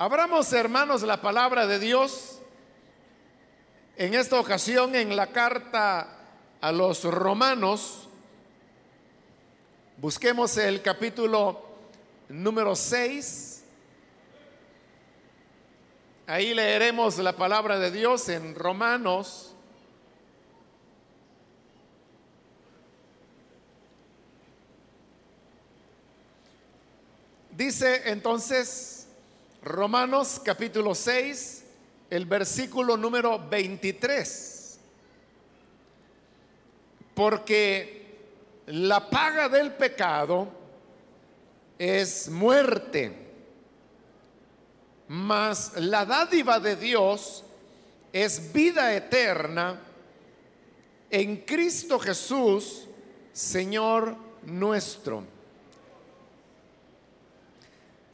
Abramos, 0.00 0.52
hermanos, 0.52 1.02
la 1.02 1.20
palabra 1.20 1.66
de 1.66 1.80
Dios 1.80 2.38
en 3.96 4.14
esta 4.14 4.38
ocasión 4.38 4.94
en 4.94 5.16
la 5.16 5.26
carta 5.26 6.20
a 6.60 6.70
los 6.70 7.02
romanos. 7.02 8.06
Busquemos 9.96 10.56
el 10.56 10.82
capítulo 10.82 11.60
número 12.28 12.76
6. 12.76 13.64
Ahí 16.28 16.54
leeremos 16.54 17.18
la 17.18 17.32
palabra 17.32 17.80
de 17.80 17.90
Dios 17.90 18.28
en 18.28 18.54
Romanos. 18.54 19.52
Dice 27.50 28.08
entonces 28.08 28.97
Romanos 29.62 30.40
capítulo 30.44 30.94
6, 30.94 31.64
el 32.10 32.26
versículo 32.26 32.96
número 32.96 33.48
23. 33.48 34.78
Porque 37.14 38.18
la 38.66 39.10
paga 39.10 39.48
del 39.48 39.72
pecado 39.72 40.48
es 41.76 42.28
muerte, 42.28 43.12
mas 45.08 45.72
la 45.76 46.04
dádiva 46.04 46.60
de 46.60 46.76
Dios 46.76 47.44
es 48.12 48.52
vida 48.52 48.94
eterna 48.94 49.80
en 51.10 51.38
Cristo 51.38 51.98
Jesús, 51.98 52.86
Señor 53.32 54.16
nuestro. 54.44 55.37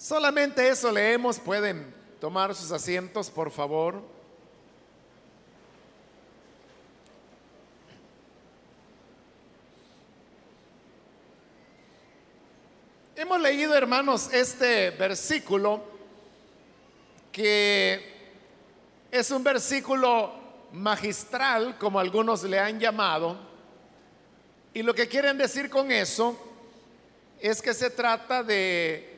Solamente 0.04 0.68
eso 0.68 0.92
leemos. 0.92 1.38
Pueden 1.38 1.94
tomar 2.20 2.54
sus 2.54 2.70
asientos, 2.70 3.30
por 3.30 3.50
favor. 3.50 4.02
Hemos 13.16 13.40
leído, 13.40 13.74
hermanos, 13.74 14.28
este 14.30 14.90
versículo 14.90 15.82
que 17.32 18.04
es 19.10 19.30
un 19.30 19.42
versículo 19.42 20.34
magistral, 20.72 21.78
como 21.78 21.98
algunos 21.98 22.42
le 22.42 22.58
han 22.58 22.78
llamado. 22.78 23.38
Y 24.74 24.82
lo 24.82 24.94
que 24.94 25.08
quieren 25.08 25.38
decir 25.38 25.70
con 25.70 25.90
eso 25.90 26.38
es 27.40 27.62
que 27.62 27.72
se 27.72 27.88
trata 27.88 28.42
de 28.42 29.13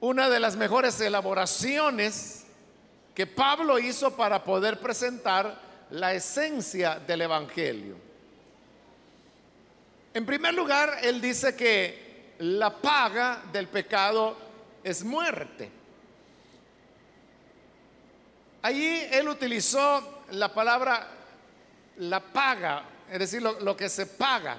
una 0.00 0.28
de 0.28 0.40
las 0.40 0.56
mejores 0.56 1.00
elaboraciones 1.00 2.44
que 3.14 3.26
Pablo 3.26 3.78
hizo 3.78 4.14
para 4.16 4.44
poder 4.44 4.78
presentar 4.78 5.58
la 5.90 6.12
esencia 6.12 6.98
del 6.98 7.22
Evangelio. 7.22 7.96
En 10.12 10.26
primer 10.26 10.54
lugar, 10.54 10.98
él 11.02 11.20
dice 11.20 11.56
que 11.56 12.34
la 12.38 12.70
paga 12.70 13.42
del 13.52 13.68
pecado 13.68 14.36
es 14.82 15.04
muerte. 15.04 15.70
Allí 18.62 19.06
él 19.10 19.28
utilizó 19.28 20.22
la 20.32 20.52
palabra 20.52 21.08
la 21.98 22.20
paga, 22.20 22.84
es 23.10 23.18
decir, 23.18 23.40
lo, 23.42 23.76
que 23.76 23.88
se 23.88 24.06
paga. 24.06 24.58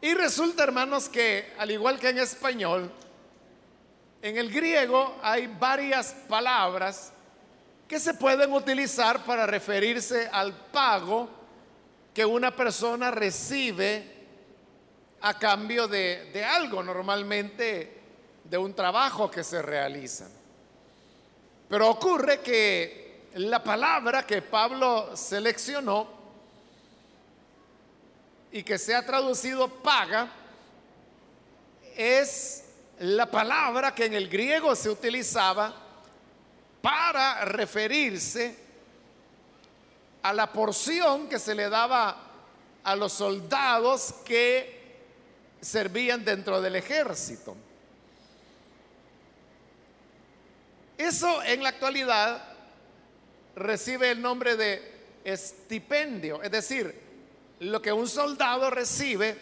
Y 0.00 0.14
resulta, 0.14 0.62
hermanos, 0.62 1.08
que 1.08 1.52
al 1.58 1.70
igual 1.70 1.98
que 1.98 2.10
en 2.10 2.18
español, 2.18 2.92
en 4.26 4.38
el 4.38 4.50
griego 4.50 5.16
hay 5.22 5.46
varias 5.46 6.12
palabras 6.28 7.12
que 7.86 8.00
se 8.00 8.14
pueden 8.14 8.52
utilizar 8.52 9.24
para 9.24 9.46
referirse 9.46 10.28
al 10.32 10.52
pago 10.52 11.28
que 12.12 12.24
una 12.24 12.54
persona 12.54 13.12
recibe 13.12 14.16
a 15.20 15.38
cambio 15.38 15.86
de, 15.86 16.44
algo, 16.44 16.82
normalmente 16.82 18.00
de 18.42 18.58
un 18.58 18.74
trabajo 18.74 19.30
que 19.30 19.44
se 19.44 19.62
realiza. 19.62 20.26
Pero 21.68 21.88
ocurre 21.88 22.40
que 22.40 23.28
la 23.34 23.62
palabra 23.62 24.26
que 24.26 24.42
Pablo 24.42 25.16
seleccionó 25.16 26.08
y 28.50 28.64
que 28.64 28.76
se 28.76 28.92
ha 28.92 29.06
traducido 29.06 29.68
paga 29.68 30.28
es 31.96 32.65
la 33.00 33.30
palabra 33.30 33.94
que 33.94 34.06
en 34.06 34.14
el 34.14 34.28
griego 34.28 34.74
se 34.74 34.88
utilizaba 34.88 35.74
para 36.80 37.44
referirse 37.44 38.56
a 40.22 40.32
la 40.32 40.50
porción 40.52 41.28
que 41.28 41.38
se 41.38 41.54
le 41.54 41.68
daba 41.68 42.16
a 42.82 42.96
los 42.96 43.12
soldados 43.12 44.14
que 44.24 44.76
servían 45.60 46.24
dentro 46.24 46.60
del 46.60 46.76
ejército. 46.76 47.56
Eso 50.96 51.42
en 51.42 51.62
la 51.62 51.70
actualidad 51.70 52.42
recibe 53.54 54.10
el 54.10 54.22
nombre 54.22 54.56
de 54.56 54.96
estipendio, 55.24 56.42
es 56.42 56.50
decir, 56.50 56.98
lo 57.60 57.82
que 57.82 57.92
un 57.92 58.08
soldado 58.08 58.70
recibe 58.70 59.36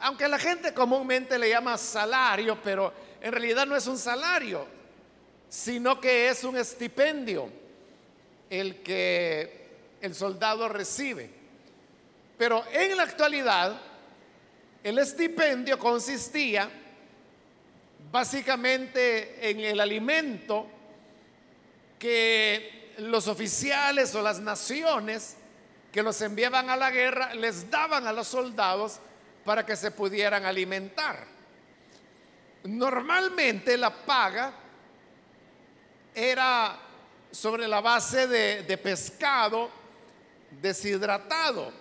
aunque 0.00 0.28
la 0.28 0.38
gente 0.38 0.72
comúnmente 0.72 1.38
le 1.38 1.48
llama 1.48 1.76
salario, 1.76 2.60
pero 2.62 2.92
en 3.20 3.32
realidad 3.32 3.66
no 3.66 3.76
es 3.76 3.86
un 3.86 3.98
salario, 3.98 4.66
sino 5.48 6.00
que 6.00 6.28
es 6.28 6.44
un 6.44 6.56
estipendio 6.56 7.50
el 8.48 8.82
que 8.82 9.68
el 10.00 10.14
soldado 10.14 10.68
recibe. 10.68 11.30
Pero 12.38 12.64
en 12.72 12.96
la 12.96 13.02
actualidad, 13.02 13.80
el 14.82 14.98
estipendio 14.98 15.78
consistía 15.78 16.70
básicamente 18.10 19.50
en 19.50 19.60
el 19.60 19.80
alimento 19.80 20.66
que 21.98 22.94
los 22.98 23.28
oficiales 23.28 24.14
o 24.14 24.22
las 24.22 24.40
naciones 24.40 25.36
que 25.92 26.02
los 26.02 26.20
enviaban 26.22 26.70
a 26.70 26.76
la 26.76 26.90
guerra 26.90 27.34
les 27.34 27.70
daban 27.70 28.06
a 28.06 28.12
los 28.12 28.28
soldados 28.28 29.00
para 29.44 29.64
que 29.64 29.76
se 29.76 29.90
pudieran 29.90 30.44
alimentar. 30.44 31.26
Normalmente 32.64 33.76
la 33.76 33.90
paga 33.90 34.52
era 36.14 36.78
sobre 37.30 37.66
la 37.68 37.80
base 37.80 38.26
de, 38.26 38.78
pescado 38.78 39.70
deshidratado, 40.60 41.72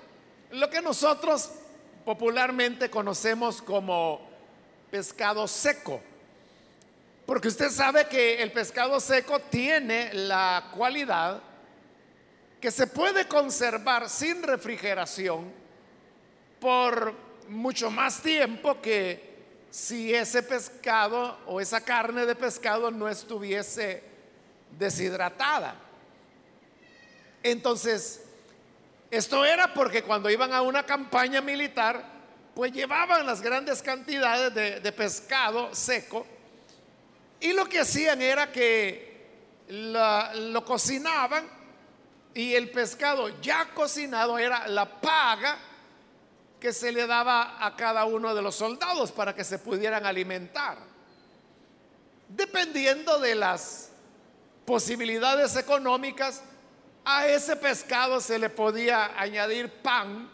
lo 0.51 0.69
que 0.69 0.81
nosotros 0.81 1.49
popularmente 2.05 2.89
conocemos 2.89 3.61
como 3.61 4.21
pescado 4.89 5.47
seco. 5.47 6.01
Porque 7.25 7.47
usted 7.47 7.69
sabe 7.69 8.07
que 8.07 8.41
el 8.41 8.51
pescado 8.51 8.99
seco 8.99 9.39
tiene 9.39 10.13
la 10.13 10.69
cualidad 10.75 11.41
que 12.59 12.71
se 12.71 12.87
puede 12.87 13.27
conservar 13.27 14.09
sin 14.09 14.43
refrigeración 14.43 15.51
por 16.59 17.28
mucho 17.49 17.91
más 17.91 18.21
tiempo 18.21 18.81
que 18.81 19.29
si 19.69 20.13
ese 20.13 20.41
pescado 20.43 21.37
o 21.45 21.61
esa 21.61 21.81
carne 21.81 22.25
de 22.25 22.35
pescado 22.35 22.91
no 22.91 23.07
estuviese 23.07 24.03
deshidratada. 24.77 25.75
Entonces, 27.43 28.23
esto 29.11 29.45
era 29.45 29.73
porque 29.73 30.03
cuando 30.03 30.29
iban 30.29 30.53
a 30.53 30.61
una 30.61 30.85
campaña 30.85 31.41
militar, 31.41 32.03
pues 32.53 32.71
llevaban 32.71 33.25
las 33.25 33.41
grandes 33.41 33.81
cantidades 33.81 34.53
de, 34.83 34.91
pescado 34.91 35.73
seco 35.73 36.25
y 37.39 37.53
lo 37.53 37.65
que 37.65 37.79
hacían 37.79 38.21
era 38.21 38.51
que 38.51 39.07
lo 39.69 40.65
cocinaban 40.65 41.47
y 42.33 42.53
el 42.53 42.69
pescado 42.69 43.39
ya 43.41 43.65
cocinado 43.73 44.37
era 44.37 44.67
la 44.67 44.99
paga 44.99 45.57
que 46.59 46.73
se 46.73 46.91
le 46.91 47.07
daba 47.07 47.65
a 47.65 47.75
cada 47.75 48.05
uno 48.05 48.35
de 48.35 48.41
los 48.41 48.55
soldados 48.55 49.11
para 49.11 49.33
que 49.33 49.43
se 49.43 49.59
pudieran 49.59 50.05
alimentar. 50.05 50.77
Dependiendo 52.27 53.17
de 53.19 53.35
las 53.35 53.91
posibilidades 54.65 55.55
económicas, 55.55 56.43
a 57.05 57.27
ese 57.27 57.55
pescado 57.55 58.19
se 58.19 58.37
le 58.37 58.49
podía 58.49 59.19
añadir 59.19 59.71
pan, 59.81 60.29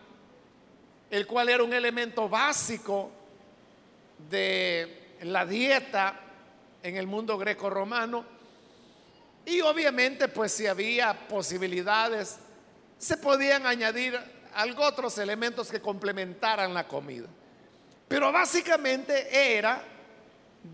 el 1.10 1.28
cual 1.28 1.50
era 1.50 1.64
un 1.64 1.74
elemento 1.74 2.28
básico 2.28 3.12
de 4.30 5.18
la 5.22 5.46
dieta 5.46 6.20
en 6.82 6.98
el 6.98 7.08
mundo 7.08 7.38
greco-romano. 7.38 8.26
Y 9.46 9.62
obviamente, 9.62 10.28
pues 10.28 10.52
si 10.52 10.66
había 10.66 11.28
posibilidades, 11.28 12.38
se 12.98 13.18
podían 13.18 13.68
añadir 13.68 14.20
algo 14.56 14.84
otros 14.84 15.18
elementos 15.18 15.70
que 15.70 15.82
complementaran 15.82 16.74
la 16.74 16.88
comida. 16.88 17.28
Pero 18.08 18.32
básicamente 18.32 19.56
era 19.58 19.84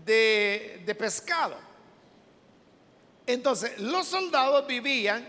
de, 0.04 0.82
de 0.86 0.94
pescado. 0.94 1.56
Entonces, 3.26 3.78
los 3.78 4.06
soldados 4.06 4.66
vivían 4.66 5.26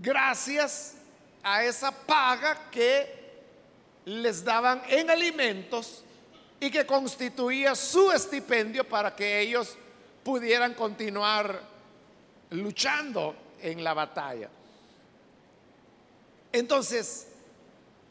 gracias 0.00 0.94
a 1.42 1.64
esa 1.64 1.90
paga 1.90 2.70
que 2.70 3.20
les 4.04 4.44
daban 4.44 4.82
en 4.88 5.10
alimentos 5.10 6.04
y 6.58 6.70
que 6.70 6.86
constituía 6.86 7.74
su 7.74 8.10
estipendio 8.10 8.88
para 8.88 9.14
que 9.14 9.40
ellos 9.40 9.76
pudieran 10.24 10.74
continuar 10.74 11.60
luchando 12.50 13.36
en 13.60 13.82
la 13.82 13.94
batalla. 13.94 14.48
Entonces, 16.52 17.31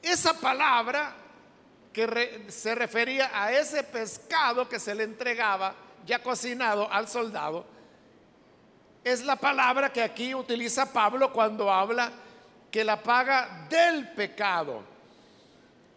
esa 0.01 0.33
palabra 0.33 1.15
que 1.93 2.45
se 2.49 2.73
refería 2.75 3.29
a 3.33 3.51
ese 3.51 3.83
pescado 3.83 4.67
que 4.67 4.79
se 4.79 4.95
le 4.95 5.03
entregaba 5.03 5.75
ya 6.05 6.23
cocinado 6.23 6.91
al 6.91 7.07
soldado, 7.07 7.65
es 9.03 9.23
la 9.23 9.35
palabra 9.35 9.91
que 9.91 10.01
aquí 10.01 10.33
utiliza 10.33 10.91
Pablo 10.91 11.33
cuando 11.33 11.71
habla 11.71 12.11
que 12.69 12.83
la 12.83 13.01
paga 13.01 13.67
del 13.69 14.09
pecado. 14.09 14.83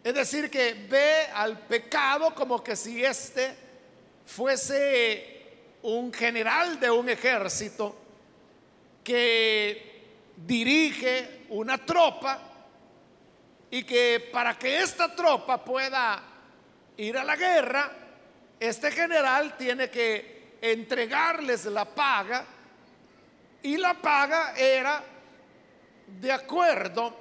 Es 0.02 0.14
decir, 0.14 0.50
que 0.50 0.74
ve 0.88 1.26
al 1.34 1.58
pecado 1.60 2.34
como 2.34 2.62
que 2.62 2.76
si 2.76 3.04
éste 3.04 3.56
fuese 4.26 5.34
un 5.82 6.12
general 6.12 6.80
de 6.80 6.90
un 6.90 7.08
ejército 7.08 7.94
que 9.02 10.02
dirige 10.36 11.46
una 11.50 11.78
tropa 11.78 12.53
y 13.74 13.82
que 13.82 14.30
para 14.32 14.56
que 14.56 14.82
esta 14.82 15.16
tropa 15.16 15.64
pueda 15.64 16.22
ir 16.96 17.18
a 17.18 17.24
la 17.24 17.34
guerra, 17.34 17.90
este 18.60 18.92
general 18.92 19.56
tiene 19.56 19.90
que 19.90 20.58
entregarles 20.62 21.64
la 21.64 21.84
paga 21.84 22.46
y 23.64 23.76
la 23.76 23.94
paga 23.94 24.54
era 24.56 25.02
de 26.06 26.30
acuerdo 26.30 27.16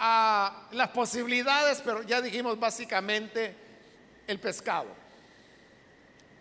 a 0.00 0.66
las 0.72 0.88
posibilidades, 0.88 1.80
pero 1.84 2.02
ya 2.02 2.20
dijimos 2.20 2.58
básicamente 2.58 3.54
el 4.26 4.40
pescado. 4.40 4.88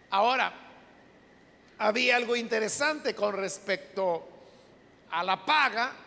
Ahora, 0.09 0.51
había 1.77 2.15
algo 2.15 2.36
interesante 2.36 3.13
con 3.13 3.36
respecto 3.36 4.27
a 5.12 5.24
la 5.24 5.45
paga 5.45 6.00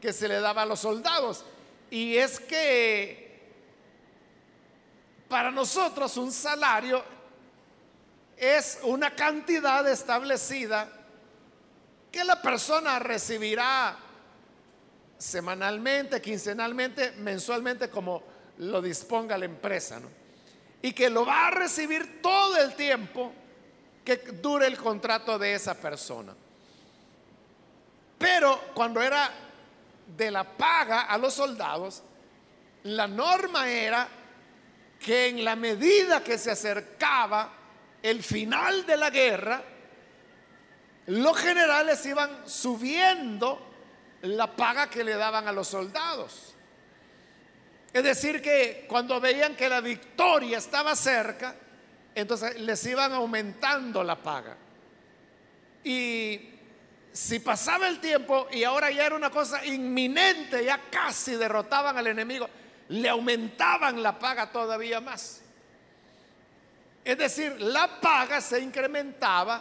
que 0.00 0.12
se 0.12 0.28
le 0.28 0.40
daba 0.40 0.62
a 0.62 0.66
los 0.66 0.80
soldados. 0.80 1.44
Y 1.90 2.16
es 2.16 2.40
que 2.40 3.28
para 5.28 5.50
nosotros 5.50 6.16
un 6.16 6.32
salario 6.32 7.02
es 8.36 8.78
una 8.82 9.14
cantidad 9.14 9.86
establecida 9.88 10.88
que 12.10 12.24
la 12.24 12.40
persona 12.40 12.98
recibirá 12.98 13.96
semanalmente, 15.18 16.22
quincenalmente, 16.22 17.12
mensualmente, 17.18 17.90
como 17.90 18.22
lo 18.58 18.80
disponga 18.80 19.36
la 19.36 19.44
empresa. 19.44 20.00
Y 20.80 20.92
que 20.92 21.10
lo 21.10 21.26
va 21.26 21.48
a 21.48 21.50
recibir 21.50 22.22
todo 22.22 22.56
el 22.56 22.74
tiempo 22.74 23.32
que 24.04 24.16
dure 24.16 24.66
el 24.66 24.78
contrato 24.78 25.38
de 25.38 25.54
esa 25.54 25.74
persona. 25.74 26.34
Pero 28.16 28.60
cuando 28.74 29.02
era 29.02 29.47
de 30.16 30.30
la 30.30 30.44
paga 30.44 31.02
a 31.02 31.18
los 31.18 31.34
soldados, 31.34 32.02
la 32.84 33.06
norma 33.06 33.68
era 33.68 34.08
que 34.98 35.28
en 35.28 35.44
la 35.44 35.56
medida 35.56 36.22
que 36.22 36.38
se 36.38 36.50
acercaba 36.50 37.52
el 38.02 38.22
final 38.22 38.86
de 38.86 38.96
la 38.96 39.10
guerra, 39.10 39.62
los 41.06 41.36
generales 41.38 42.04
iban 42.06 42.48
subiendo 42.48 43.60
la 44.22 44.54
paga 44.54 44.90
que 44.90 45.04
le 45.04 45.14
daban 45.14 45.46
a 45.48 45.52
los 45.52 45.68
soldados. 45.68 46.54
Es 47.92 48.04
decir, 48.04 48.42
que 48.42 48.84
cuando 48.88 49.20
veían 49.20 49.56
que 49.56 49.68
la 49.68 49.80
victoria 49.80 50.58
estaba 50.58 50.94
cerca, 50.94 51.54
entonces 52.14 52.60
les 52.60 52.84
iban 52.86 53.12
aumentando 53.12 54.02
la 54.04 54.16
paga. 54.16 54.56
Y 55.84 56.57
si 57.18 57.40
pasaba 57.40 57.88
el 57.88 57.98
tiempo 57.98 58.46
y 58.52 58.62
ahora 58.62 58.92
ya 58.92 59.04
era 59.04 59.16
una 59.16 59.28
cosa 59.28 59.66
inminente, 59.66 60.64
ya 60.64 60.82
casi 60.88 61.34
derrotaban 61.34 61.98
al 61.98 62.06
enemigo, 62.06 62.48
le 62.90 63.08
aumentaban 63.08 64.00
la 64.00 64.16
paga 64.16 64.52
todavía 64.52 65.00
más. 65.00 65.40
Es 67.04 67.18
decir, 67.18 67.60
la 67.60 68.00
paga 68.00 68.40
se 68.40 68.60
incrementaba 68.60 69.60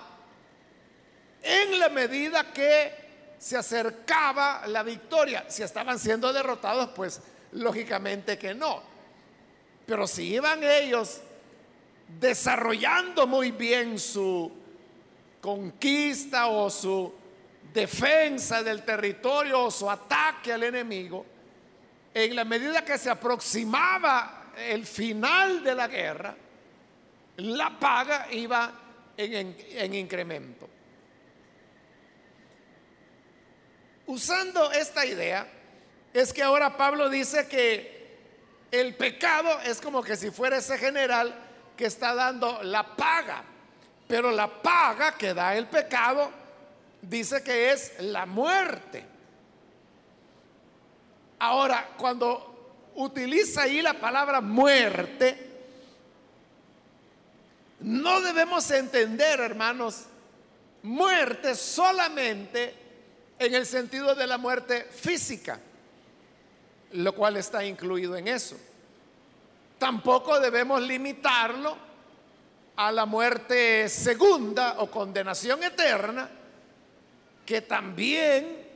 en 1.42 1.80
la 1.80 1.90
medida 1.90 2.54
que 2.54 2.94
se 3.40 3.58
acercaba 3.58 4.68
la 4.68 4.84
victoria. 4.84 5.46
Si 5.48 5.64
estaban 5.64 5.98
siendo 5.98 6.32
derrotados, 6.32 6.92
pues 6.96 7.22
lógicamente 7.54 8.38
que 8.38 8.54
no. 8.54 8.84
Pero 9.88 10.06
si 10.06 10.36
iban 10.36 10.64
ellos 10.64 11.22
desarrollando 12.20 13.26
muy 13.26 13.50
bien 13.50 13.98
su 13.98 14.52
conquista 15.42 16.48
o 16.48 16.70
su 16.70 17.17
defensa 17.78 18.64
del 18.64 18.82
territorio 18.82 19.66
o 19.66 19.72
su 19.72 19.88
ataque 19.88 20.52
al 20.52 20.64
enemigo, 20.64 21.24
en 22.12 22.36
la 22.36 22.44
medida 22.44 22.84
que 22.84 22.98
se 22.98 23.08
aproximaba 23.08 24.52
el 24.58 24.84
final 24.84 25.64
de 25.64 25.76
la 25.76 25.88
guerra, 25.88 26.36
la 27.38 27.80
paga 27.80 28.28
iba 28.32 28.72
en, 29.16 29.94
incremento. 29.94 30.68
Usando 34.08 34.72
esta 34.72 35.06
idea, 35.06 35.48
es 36.12 36.34
que 36.34 36.42
ahora 36.42 36.76
Pablo 36.76 37.12
dice 37.12 37.48
que 37.48 38.18
el 38.72 38.96
pecado 38.96 39.62
es 39.62 39.80
como 39.80 40.02
que 40.02 40.16
si 40.16 40.32
fuera 40.32 40.58
ese 40.58 40.80
general 40.80 41.36
que 41.78 41.86
está 41.86 42.16
dando 42.16 42.64
la 42.64 42.96
paga. 42.96 43.44
Pero 44.08 44.32
la 44.32 44.48
paga 44.48 45.12
que 45.12 45.36
da 45.36 45.56
el 45.56 45.68
pecado 45.68 46.47
dice 47.02 47.44
que 47.44 47.72
es 47.72 47.94
la 48.00 48.26
muerte. 48.26 49.06
Ahora, 51.40 51.90
cuando 51.98 52.92
utiliza 52.96 53.64
ahí 53.64 53.82
la 53.82 53.94
palabra 53.94 54.42
muerte, 54.42 55.48
no 57.80 58.22
debemos 58.22 58.70
entender, 58.72 59.40
hermanos, 59.40 60.06
muerte 60.82 61.54
solamente 61.56 62.74
en 63.38 63.54
el 63.54 63.66
sentido 63.66 64.16
de 64.16 64.26
la 64.26 64.38
muerte 64.38 64.84
física, 64.84 65.60
lo 66.94 67.14
cual 67.14 67.38
está 67.38 67.64
incluido 67.64 68.16
en 68.16 68.28
eso. 68.28 68.58
Tampoco 69.78 70.40
debemos 70.40 70.82
limitarlo 70.82 71.78
a 72.78 72.92
la 72.92 73.06
muerte 73.06 73.90
segunda 73.90 74.76
o 74.80 74.90
condenación 74.90 75.64
eterna, 75.64 76.30
que 77.48 77.62
también 77.62 78.68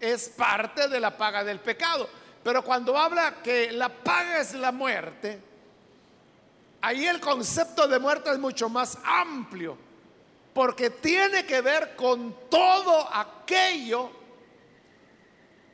es 0.00 0.28
parte 0.28 0.86
de 0.86 1.00
la 1.00 1.18
paga 1.18 1.42
del 1.42 1.58
pecado. 1.58 2.08
Pero 2.42 2.64
cuando 2.64 2.96
habla 2.96 3.42
que 3.42 3.72
la 3.72 3.88
paga 3.88 4.40
es 4.40 4.54
la 4.54 4.70
muerte, 4.70 5.40
ahí 6.80 7.06
el 7.06 7.20
concepto 7.20 7.88
de 7.88 7.98
muerte 7.98 8.30
es 8.30 8.38
mucho 8.38 8.68
más 8.68 8.96
amplio, 9.04 9.76
porque 10.54 10.90
tiene 10.90 11.44
que 11.44 11.60
ver 11.60 11.96
con 11.96 12.48
todo 12.48 13.12
aquello 13.12 14.12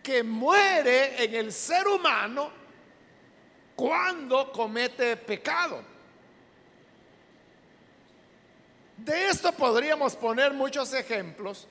que 0.02 0.22
muere 0.22 1.22
en 1.22 1.34
el 1.34 1.52
ser 1.52 1.86
humano 1.86 2.50
cuando 3.76 4.50
comete 4.50 5.14
pecado. 5.18 5.82
De 8.96 9.28
esto 9.28 9.52
podríamos 9.52 10.16
poner 10.16 10.54
muchos 10.54 10.94
ejemplos, 10.94 11.68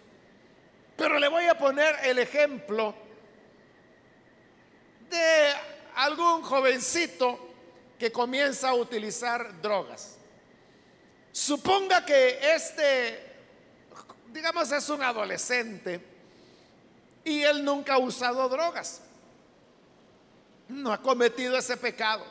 pero 0.98 1.20
le 1.20 1.28
voy 1.28 1.46
a 1.46 1.58
poner 1.58 1.96
el 2.04 2.20
ejemplo 2.20 2.94
de 5.10 5.54
algún 5.96 6.42
jovencito 6.42 7.40
que 7.98 8.12
comienza 8.12 8.70
a 8.70 8.74
utilizar 8.74 9.62
drogas. 9.62 10.18
Suponga 11.32 12.04
que 12.04 12.40
este, 12.56 13.36
digamos, 14.34 14.72
es 14.72 14.90
un 14.90 15.04
adolescente 15.04 16.02
y 17.24 17.44
él 17.44 17.64
nunca 17.64 17.94
ha 17.94 17.98
usado 18.00 18.50
drogas 18.50 19.04
no 20.70 20.92
ha 20.92 21.02
cometido 21.02 21.58
ese 21.58 21.78
pecado. 21.78 22.26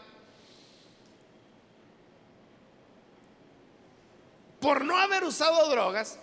Por 4.61 4.85
no 4.85 4.97
haber 4.97 5.25
usado 5.25 5.69
drogas, 5.69 6.19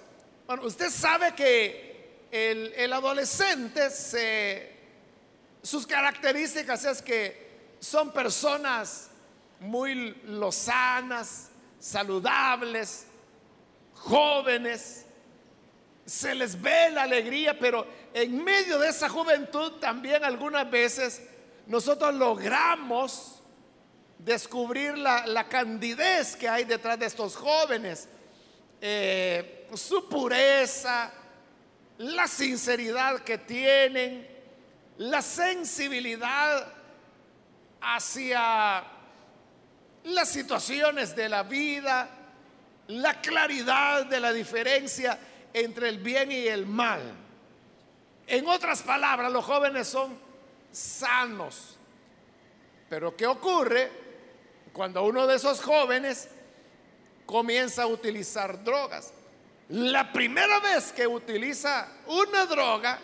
bueno, 0.48 0.64
usted 0.64 0.90
sabe 0.90 1.34
que 1.34 1.93
el, 2.34 2.92
adolescente, 2.92 3.92
sus 5.62 5.86
características 5.86 6.84
es 6.84 7.00
que 7.00 7.76
son 7.80 8.12
personas 8.12 9.12
muy 9.60 10.16
lozanas, 10.26 11.50
saludables, 11.80 13.06
jóvenes, 13.94 15.06
se 16.08 16.34
les 16.34 16.60
ve 16.60 16.90
la 16.90 17.04
alegría, 17.04 17.58
pero 17.58 17.86
en 18.16 18.44
medio 18.44 18.80
de 18.80 18.90
esa 18.90 19.08
juventud 19.10 19.74
también 19.74 20.24
algunas 20.24 20.70
veces 20.72 21.22
nosotros 21.68 22.16
logramos 22.16 23.44
descubrir 24.18 24.98
la, 24.98 25.48
candidez 25.48 26.36
que 26.36 26.50
hay 26.50 26.64
detrás 26.64 26.98
de 26.98 27.06
estos 27.06 27.36
jóvenes, 27.36 28.10
eh, 28.82 29.68
su 29.76 30.10
pureza, 30.10 31.14
la 32.00 32.28
sinceridad 32.28 33.20
que 33.20 33.38
tienen, 33.38 34.28
la 34.98 35.22
sensibilidad 35.22 36.68
hacia 37.82 38.84
las 40.06 40.30
situaciones 40.30 41.16
de 41.16 41.30
la 41.30 41.44
vida, 41.44 42.10
la 42.88 43.22
claridad 43.22 44.06
de 44.06 44.20
la 44.20 44.34
diferencia 44.34 45.18
entre 45.54 45.90
el 45.90 46.00
bien 46.00 46.32
y 46.32 46.48
el 46.48 46.66
mal. 46.66 47.02
En 48.28 48.48
otras 48.48 48.82
palabras, 48.82 49.32
los 49.32 49.46
jóvenes 49.46 49.88
son 49.88 50.18
sanos. 50.72 51.78
Pero 52.90 53.16
¿qué 53.16 53.28
ocurre 53.28 53.92
cuando 54.72 55.04
uno 55.04 55.28
de 55.28 55.36
esos 55.36 55.62
jóvenes 55.62 56.30
comienza 57.26 57.84
a 57.84 57.88
utilizar 57.88 58.64
drogas? 58.64 59.14
La 59.74 60.14
primera 60.14 60.60
vez 60.60 60.92
que 60.92 61.08
utiliza 61.08 61.88
una 62.06 62.46
droga, 62.46 63.00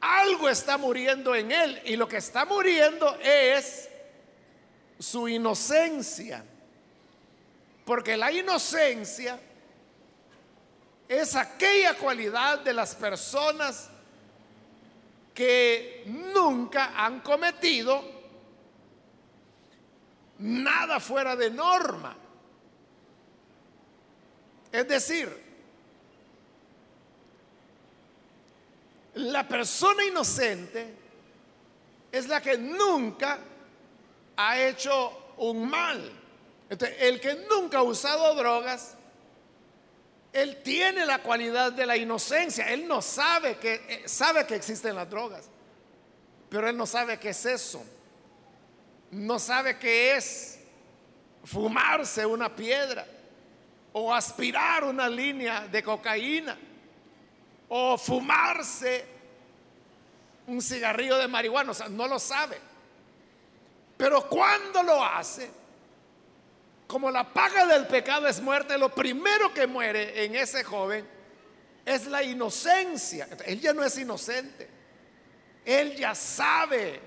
algo 0.00 0.48
está 0.48 0.76
muriendo 0.76 1.32
en 1.32 1.52
él 1.52 1.80
y 1.84 1.94
lo 1.94 2.08
que 2.08 2.16
está 2.16 2.44
muriendo 2.44 3.16
es 3.22 3.88
su 4.98 5.28
inocencia. 5.28 6.44
Porque 7.84 8.16
la 8.16 8.32
inocencia 8.32 9.38
es 11.08 11.36
aquella 11.36 11.94
cualidad 11.94 12.58
de 12.58 12.72
las 12.72 12.96
personas 12.96 13.90
que 15.32 16.02
nunca 16.06 16.94
han 16.96 17.20
cometido 17.20 18.02
nada 20.40 20.98
fuera 20.98 21.36
de 21.36 21.48
norma. 21.48 22.16
Es 24.72 24.88
decir, 24.88 25.40
la 29.14 29.46
persona 29.46 30.04
inocente 30.04 30.94
es 32.10 32.26
la 32.26 32.40
que 32.40 32.56
nunca 32.56 33.38
ha 34.36 34.58
hecho 34.58 35.34
un 35.36 35.68
mal. 35.68 36.10
el 36.70 37.20
que 37.20 37.46
nunca 37.50 37.78
ha 37.78 37.82
usado 37.82 38.34
drogas 38.34 38.96
él 40.32 40.62
tiene 40.62 41.04
la 41.04 41.22
cualidad 41.22 41.72
de 41.72 41.84
la 41.84 41.96
inocencia. 41.96 42.70
Él 42.70 42.88
no 42.88 43.02
sabe 43.02 43.58
que 43.58 43.74
eh, 43.86 44.08
sabe 44.08 44.46
que 44.46 44.54
existen 44.54 44.96
las 44.96 45.08
drogas, 45.08 45.44
pero 46.48 46.68
él 46.68 46.76
no 46.76 46.86
sabe 46.86 47.18
qué 47.18 47.30
es 47.30 47.44
eso. 47.44 47.84
No 49.10 49.38
sabe 49.38 49.78
qué 49.78 50.16
es 50.16 50.58
fumarse 51.44 52.24
una 52.24 52.54
piedra 52.54 53.06
o 53.92 54.14
aspirar 54.14 54.84
una 54.84 55.08
línea 55.08 55.68
de 55.68 55.82
cocaína 55.82 56.58
o 57.68 57.96
fumarse 57.96 59.06
un 60.46 60.60
cigarrillo 60.60 61.16
de 61.18 61.28
marihuana, 61.28 61.70
o 61.70 61.74
sea, 61.74 61.88
no 61.88 62.06
lo 62.06 62.18
sabe. 62.18 62.58
Pero 63.96 64.28
cuando 64.28 64.82
lo 64.82 65.04
hace, 65.04 65.50
como 66.86 67.10
la 67.10 67.32
paga 67.32 67.66
del 67.66 67.86
pecado 67.86 68.26
es 68.26 68.40
muerte, 68.40 68.76
lo 68.76 68.94
primero 68.94 69.54
que 69.54 69.66
muere 69.66 70.24
en 70.24 70.34
ese 70.34 70.64
joven 70.64 71.06
es 71.84 72.06
la 72.06 72.22
inocencia. 72.22 73.28
Él 73.46 73.60
ya 73.60 73.72
no 73.72 73.84
es 73.84 73.96
inocente. 73.96 74.68
Él 75.64 75.96
ya 75.96 76.14
sabe 76.14 77.00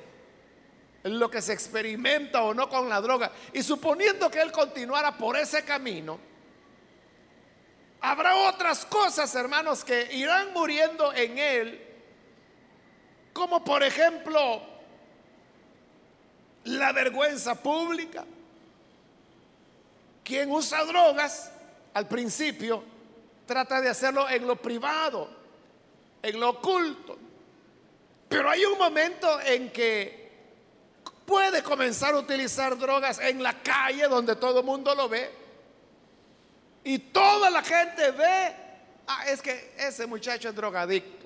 lo 1.03 1.29
que 1.29 1.41
se 1.41 1.53
experimenta 1.53 2.41
o 2.41 2.53
no 2.53 2.67
con 2.69 2.89
la 2.89 3.01
droga. 3.01 3.31
Y 3.53 3.61
suponiendo 3.61 4.31
que 4.31 4.41
él 4.41 4.51
continuara 4.51 5.17
por 5.17 5.37
ese 5.37 5.63
camino, 5.63 6.17
habrá 8.09 8.35
otras 8.35 8.85
cosas, 8.85 9.33
hermanos, 9.35 9.83
que 9.83 10.09
irán 10.13 10.53
muriendo 10.53 11.13
en 11.13 11.37
él, 11.37 11.81
como 13.33 13.63
por 13.63 13.83
ejemplo 13.83 14.61
la 16.63 16.91
vergüenza 16.91 17.55
pública 17.55 18.25
quien 20.25 20.51
usa 20.51 20.83
drogas 20.83 21.51
al 21.93 22.07
principio 22.07 22.83
trata 23.45 23.79
de 23.79 23.89
hacerlo 23.89 24.27
en 24.27 24.45
lo 24.47 24.55
privado, 24.55 25.29
en 26.21 26.39
lo 26.39 26.49
oculto. 26.49 27.15
Pero 28.27 28.49
hay 28.49 28.65
un 28.65 28.77
momento 28.77 29.39
en 29.41 29.71
que 29.71 30.31
puede 31.25 31.61
comenzar 31.61 32.15
a 32.15 32.17
utilizar 32.17 32.75
drogas 32.75 33.19
en 33.19 33.41
la 33.43 33.61
calle 33.61 34.07
donde 34.07 34.35
todo 34.35 34.61
el 34.61 34.65
mundo 34.65 34.95
lo 34.95 35.07
ve. 35.07 35.44
Y 36.85 36.99
toda 36.99 37.49
la 37.49 37.63
gente 37.63 38.11
ve, 38.11 38.55
ah, 39.07 39.25
es 39.27 39.41
que 39.41 39.73
ese 39.75 40.05
muchacho 40.05 40.49
es 40.49 40.55
drogadicto. 40.55 41.25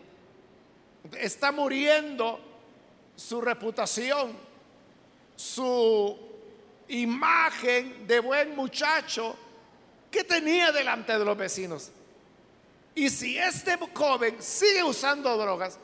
Está 1.18 1.51
muriendo 1.51 2.39
su 3.13 3.42
reputación, 3.42 4.38
su 5.36 6.18
imagen 6.88 8.08
de 8.08 8.22
buen 8.22 8.56
muchacho 8.56 9.36
que 10.10 10.24
tenía 10.24 10.72
delante 10.72 11.20
de 11.20 11.25
los 11.25 11.38
vecinos. 11.38 11.92
Y 12.96 13.10
si 13.10 13.38
este 13.38 13.78
joven 13.94 14.42
sigue 14.42 14.82
usando 14.82 15.36
drogas, 15.38 15.78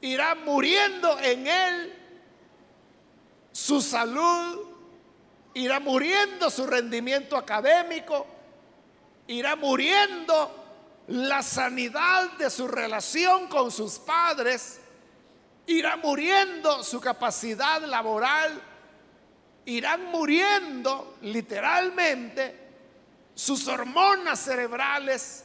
irá 0.00 0.34
muriendo 0.34 1.16
en 1.20 1.46
él 1.46 1.94
su 3.52 3.80
salud, 3.80 4.73
irá 5.54 5.80
muriendo 5.80 6.50
su 6.50 6.66
rendimiento 6.66 7.36
académico, 7.36 8.26
irá 9.28 9.56
muriendo 9.56 10.64
la 11.08 11.42
sanidad 11.42 12.32
de 12.32 12.50
su 12.50 12.66
relación 12.66 13.48
con 13.48 13.70
sus 13.70 13.98
padres, 13.98 14.80
irá 15.66 15.96
muriendo 15.96 16.82
su 16.82 17.00
capacidad 17.00 17.80
laboral, 17.82 18.60
irán 19.66 20.06
muriendo 20.06 21.16
literalmente 21.22 22.62
sus 23.34 23.66
hormonas 23.68 24.40
cerebrales 24.40 25.44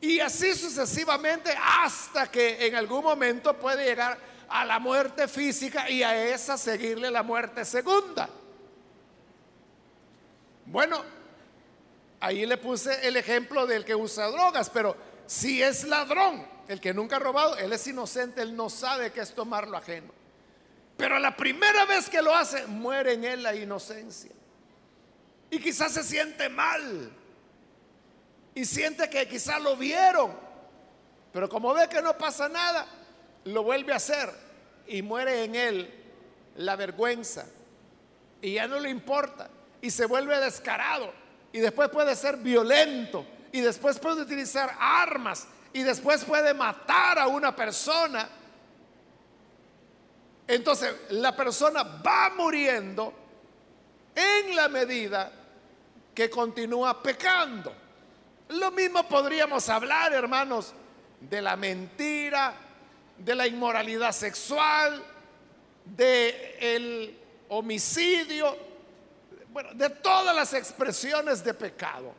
y 0.00 0.18
así 0.20 0.54
sucesivamente 0.54 1.54
hasta 1.56 2.30
que 2.30 2.66
en 2.66 2.74
algún 2.74 3.04
momento 3.04 3.56
puede 3.56 3.84
llegar 3.84 4.18
a 4.48 4.64
la 4.64 4.78
muerte 4.78 5.28
física 5.28 5.88
y 5.88 6.02
a 6.02 6.24
esa 6.26 6.58
seguirle 6.58 7.10
la 7.10 7.22
muerte 7.22 7.64
segunda. 7.64 8.28
Bueno, 10.72 11.04
ahí 12.18 12.46
le 12.46 12.56
puse 12.56 13.06
el 13.06 13.18
ejemplo 13.18 13.66
del 13.66 13.84
que 13.84 13.94
usa 13.94 14.28
drogas, 14.28 14.70
pero 14.70 14.96
si 15.26 15.62
es 15.62 15.84
ladrón, 15.84 16.46
el 16.66 16.80
que 16.80 16.94
nunca 16.94 17.16
ha 17.16 17.18
robado, 17.18 17.58
él 17.58 17.74
es 17.74 17.86
inocente, 17.86 18.40
él 18.40 18.56
no 18.56 18.70
sabe 18.70 19.12
qué 19.12 19.20
es 19.20 19.34
tomar 19.34 19.68
lo 19.68 19.76
ajeno. 19.76 20.10
Pero 20.96 21.18
la 21.18 21.36
primera 21.36 21.84
vez 21.84 22.08
que 22.08 22.22
lo 22.22 22.34
hace, 22.34 22.66
muere 22.66 23.12
en 23.12 23.24
él 23.24 23.42
la 23.42 23.54
inocencia. 23.54 24.30
Y 25.50 25.58
quizás 25.58 25.92
se 25.92 26.02
siente 26.02 26.48
mal. 26.48 27.12
Y 28.54 28.64
siente 28.64 29.10
que 29.10 29.28
quizás 29.28 29.60
lo 29.60 29.76
vieron. 29.76 30.32
Pero 31.34 31.50
como 31.50 31.74
ve 31.74 31.86
que 31.90 32.00
no 32.00 32.16
pasa 32.16 32.48
nada, 32.48 32.86
lo 33.44 33.62
vuelve 33.62 33.92
a 33.92 33.96
hacer. 33.96 34.30
Y 34.86 35.02
muere 35.02 35.44
en 35.44 35.54
él 35.54 35.94
la 36.56 36.76
vergüenza. 36.76 37.44
Y 38.40 38.54
ya 38.54 38.66
no 38.66 38.78
le 38.78 38.88
importa. 38.88 39.50
Y 39.82 39.90
se 39.90 40.06
vuelve 40.06 40.40
descarado. 40.40 41.12
Y 41.52 41.58
después 41.58 41.90
puede 41.90 42.16
ser 42.16 42.38
violento. 42.38 43.26
Y 43.52 43.60
después 43.60 43.98
puede 43.98 44.22
utilizar 44.22 44.74
armas. 44.80 45.46
Y 45.74 45.82
después 45.82 46.24
puede 46.24 46.54
matar 46.54 47.18
a 47.18 47.26
una 47.26 47.54
persona 47.54 48.28
entonces 50.46 50.94
la 51.10 51.34
persona 51.34 51.82
va 51.82 52.30
muriendo 52.36 53.12
en 54.14 54.54
la 54.54 54.68
medida 54.68 55.32
que 56.14 56.28
continúa 56.28 57.02
pecando. 57.02 57.72
Lo 58.50 58.70
mismo 58.70 59.08
podríamos 59.08 59.68
hablar, 59.68 60.12
hermanos, 60.12 60.74
de 61.20 61.40
la 61.40 61.56
mentira, 61.56 62.54
de 63.16 63.34
la 63.34 63.46
inmoralidad 63.46 64.12
sexual, 64.12 65.02
de 65.84 66.56
el 66.60 67.18
homicidio, 67.48 68.56
bueno, 69.52 69.74
de 69.74 69.90
todas 69.90 70.34
las 70.34 70.54
expresiones 70.54 71.44
de 71.44 71.52
pecado 71.52 72.14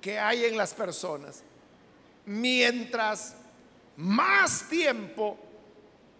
que 0.00 0.18
hay 0.18 0.44
en 0.44 0.56
las 0.56 0.72
personas. 0.72 1.42
Mientras 2.26 3.34
más 3.96 4.68
tiempo 4.68 5.36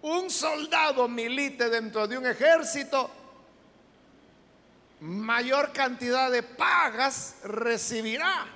un 0.02 0.28
soldado 0.28 1.06
milite 1.06 1.68
dentro 1.68 2.08
de 2.08 2.18
un 2.18 2.26
ejército, 2.26 3.10
mayor 5.00 5.72
cantidad 5.72 6.30
de 6.30 6.42
pagas 6.42 7.36
recibirá. 7.44 8.46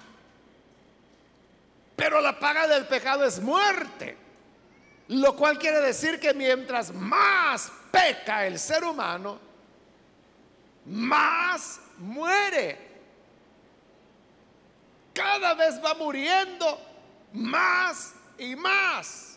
Pero 1.94 2.20
la 2.20 2.40
paga 2.40 2.66
del 2.66 2.86
pecado 2.86 3.24
es 3.24 3.38
muerte. 3.38 4.16
Lo 5.08 5.36
cual 5.36 5.58
quiere 5.58 5.80
decir 5.80 6.18
que 6.18 6.34
mientras 6.34 6.92
más 6.92 7.70
peca 7.92 8.46
el 8.46 8.58
ser 8.58 8.82
humano, 8.82 9.51
más 10.84 11.80
muere. 11.98 12.90
Cada 15.12 15.54
vez 15.54 15.82
va 15.84 15.94
muriendo 15.94 16.80
más 17.32 18.14
y 18.38 18.56
más. 18.56 19.36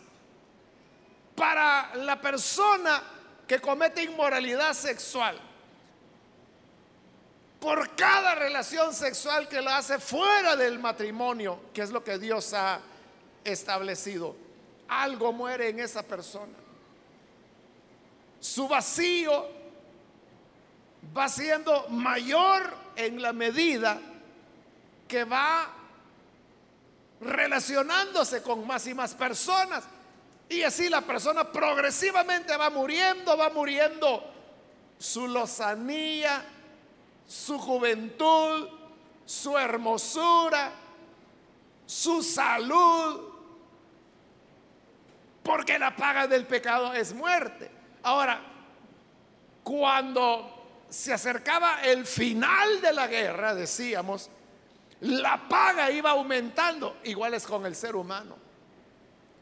Para 1.34 1.94
la 1.96 2.20
persona 2.20 3.02
que 3.46 3.60
comete 3.60 4.02
inmoralidad 4.02 4.72
sexual, 4.72 5.38
por 7.60 7.94
cada 7.94 8.34
relación 8.34 8.94
sexual 8.94 9.48
que 9.48 9.60
lo 9.60 9.70
hace 9.70 9.98
fuera 9.98 10.56
del 10.56 10.78
matrimonio, 10.78 11.60
que 11.74 11.82
es 11.82 11.90
lo 11.90 12.02
que 12.02 12.18
Dios 12.18 12.54
ha 12.54 12.80
establecido, 13.44 14.34
algo 14.88 15.32
muere 15.32 15.68
en 15.68 15.80
esa 15.80 16.02
persona. 16.02 16.54
Su 18.40 18.68
vacío 18.68 19.46
va 21.14 21.28
siendo 21.28 21.88
mayor 21.88 22.74
en 22.96 23.20
la 23.20 23.32
medida 23.32 24.00
que 25.06 25.24
va 25.24 25.72
relacionándose 27.20 28.42
con 28.42 28.66
más 28.66 28.86
y 28.86 28.94
más 28.94 29.14
personas. 29.14 29.84
Y 30.48 30.62
así 30.62 30.88
la 30.88 31.00
persona 31.00 31.50
progresivamente 31.50 32.56
va 32.56 32.70
muriendo, 32.70 33.36
va 33.36 33.50
muriendo 33.50 34.32
su 34.98 35.26
lozanía, 35.26 36.44
su 37.26 37.58
juventud, 37.58 38.68
su 39.24 39.58
hermosura, 39.58 40.70
su 41.84 42.22
salud, 42.22 43.20
porque 45.42 45.78
la 45.78 45.94
paga 45.94 46.26
del 46.26 46.46
pecado 46.46 46.92
es 46.92 47.12
muerte. 47.12 47.70
Ahora, 48.02 48.40
cuando 49.64 50.55
se 50.96 51.12
acercaba 51.12 51.82
el 51.82 52.06
final 52.06 52.80
de 52.80 52.90
la 52.90 53.06
guerra, 53.06 53.54
decíamos, 53.54 54.30
la 55.00 55.46
paga 55.46 55.90
iba 55.90 56.12
aumentando, 56.12 56.96
igual 57.04 57.34
es 57.34 57.46
con 57.46 57.66
el 57.66 57.76
ser 57.76 57.94
humano. 57.94 58.34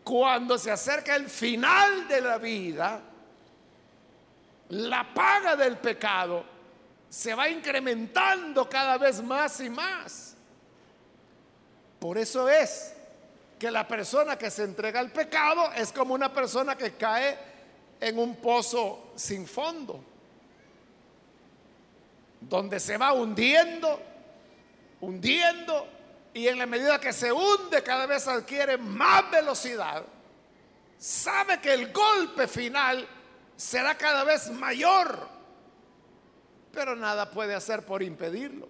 Cuando 0.03 0.59
se 0.59 0.73
acerca 0.73 1.15
el 1.15 1.31
final 1.31 2.09
de 2.09 2.21
la 2.21 2.39
vida, 2.39 3.01
la 4.71 5.15
paga 5.15 5.55
del 5.55 5.77
pecado 5.79 6.45
se 7.09 7.37
va 7.37 7.49
incrementando 7.49 8.69
cada 8.69 8.99
vez 8.99 9.23
más 9.23 9.61
y 9.61 9.71
más. 9.71 10.35
Por 12.01 12.19
eso 12.19 12.49
es 12.49 12.95
que 13.61 13.71
la 13.71 13.87
persona 13.87 14.37
que 14.37 14.51
se 14.51 14.65
entrega 14.65 14.99
al 14.99 15.13
pecado 15.13 15.71
es 15.75 15.93
como 15.93 16.15
una 16.15 16.33
persona 16.33 16.77
que 16.77 16.95
cae 16.95 17.39
en 18.01 18.19
un 18.19 18.35
pozo 18.35 19.13
sin 19.15 19.47
fondo, 19.47 20.14
donde 22.49 22.81
se 22.81 22.97
va 22.97 23.13
hundiendo, 23.13 24.01
hundiendo, 25.01 25.89
y 26.33 26.49
en 26.49 26.59
la 26.59 26.67
medida 26.67 27.01
que 27.01 27.13
se 27.13 27.33
hunde 27.33 27.83
cada 27.83 28.07
vez 28.07 28.27
adquiere 28.27 28.77
más 28.77 29.31
velocidad, 29.31 30.05
sabe 30.99 31.61
que 31.61 31.73
el 31.73 31.93
golpe 31.93 32.49
final 32.49 33.07
será 33.57 33.97
cada 33.97 34.25
vez 34.25 34.51
mayor, 34.51 35.29
pero 36.73 36.97
nada 36.97 37.31
puede 37.31 37.55
hacer 37.55 37.85
por 37.85 38.03
impedirlo. 38.03 38.69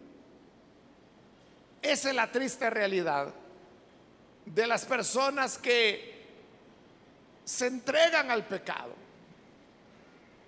Esa 1.80 2.10
es 2.10 2.14
la 2.14 2.30
triste 2.30 2.68
realidad 2.70 3.32
de 4.44 4.66
las 4.66 4.84
personas 4.84 5.58
que 5.58 6.14
se 7.44 7.66
entregan 7.66 8.30
al 8.30 8.46
pecado, 8.46 8.94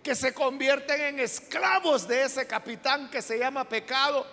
que 0.06 0.14
se 0.14 0.32
convierten 0.32 1.00
en 1.00 1.18
esclavos 1.18 2.06
de 2.06 2.22
ese 2.22 2.46
capitán 2.46 3.10
que 3.10 3.20
se 3.20 3.40
llama 3.40 3.68
pecado 3.68 4.24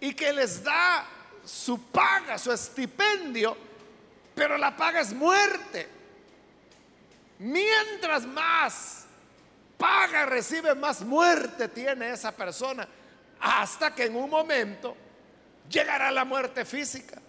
y 0.00 0.14
que 0.14 0.32
les 0.32 0.64
da 0.64 1.04
su 1.44 1.90
paga, 1.90 2.38
su 2.38 2.50
estipendio, 2.50 3.54
pero 4.34 4.56
la 4.56 4.74
paga 4.74 5.02
es 5.02 5.12
muerte. 5.12 5.86
Mientras 7.40 8.24
más 8.24 9.04
paga 9.76 10.24
recibe, 10.24 10.74
más 10.74 11.02
muerte 11.02 11.68
tiene 11.68 12.12
esa 12.12 12.32
persona, 12.32 12.88
hasta 13.40 13.94
que 13.94 14.04
en 14.04 14.16
un 14.16 14.30
momento 14.30 14.96
llegará 15.68 16.10
la 16.10 16.24
muerte 16.24 16.64
física. 16.64 17.20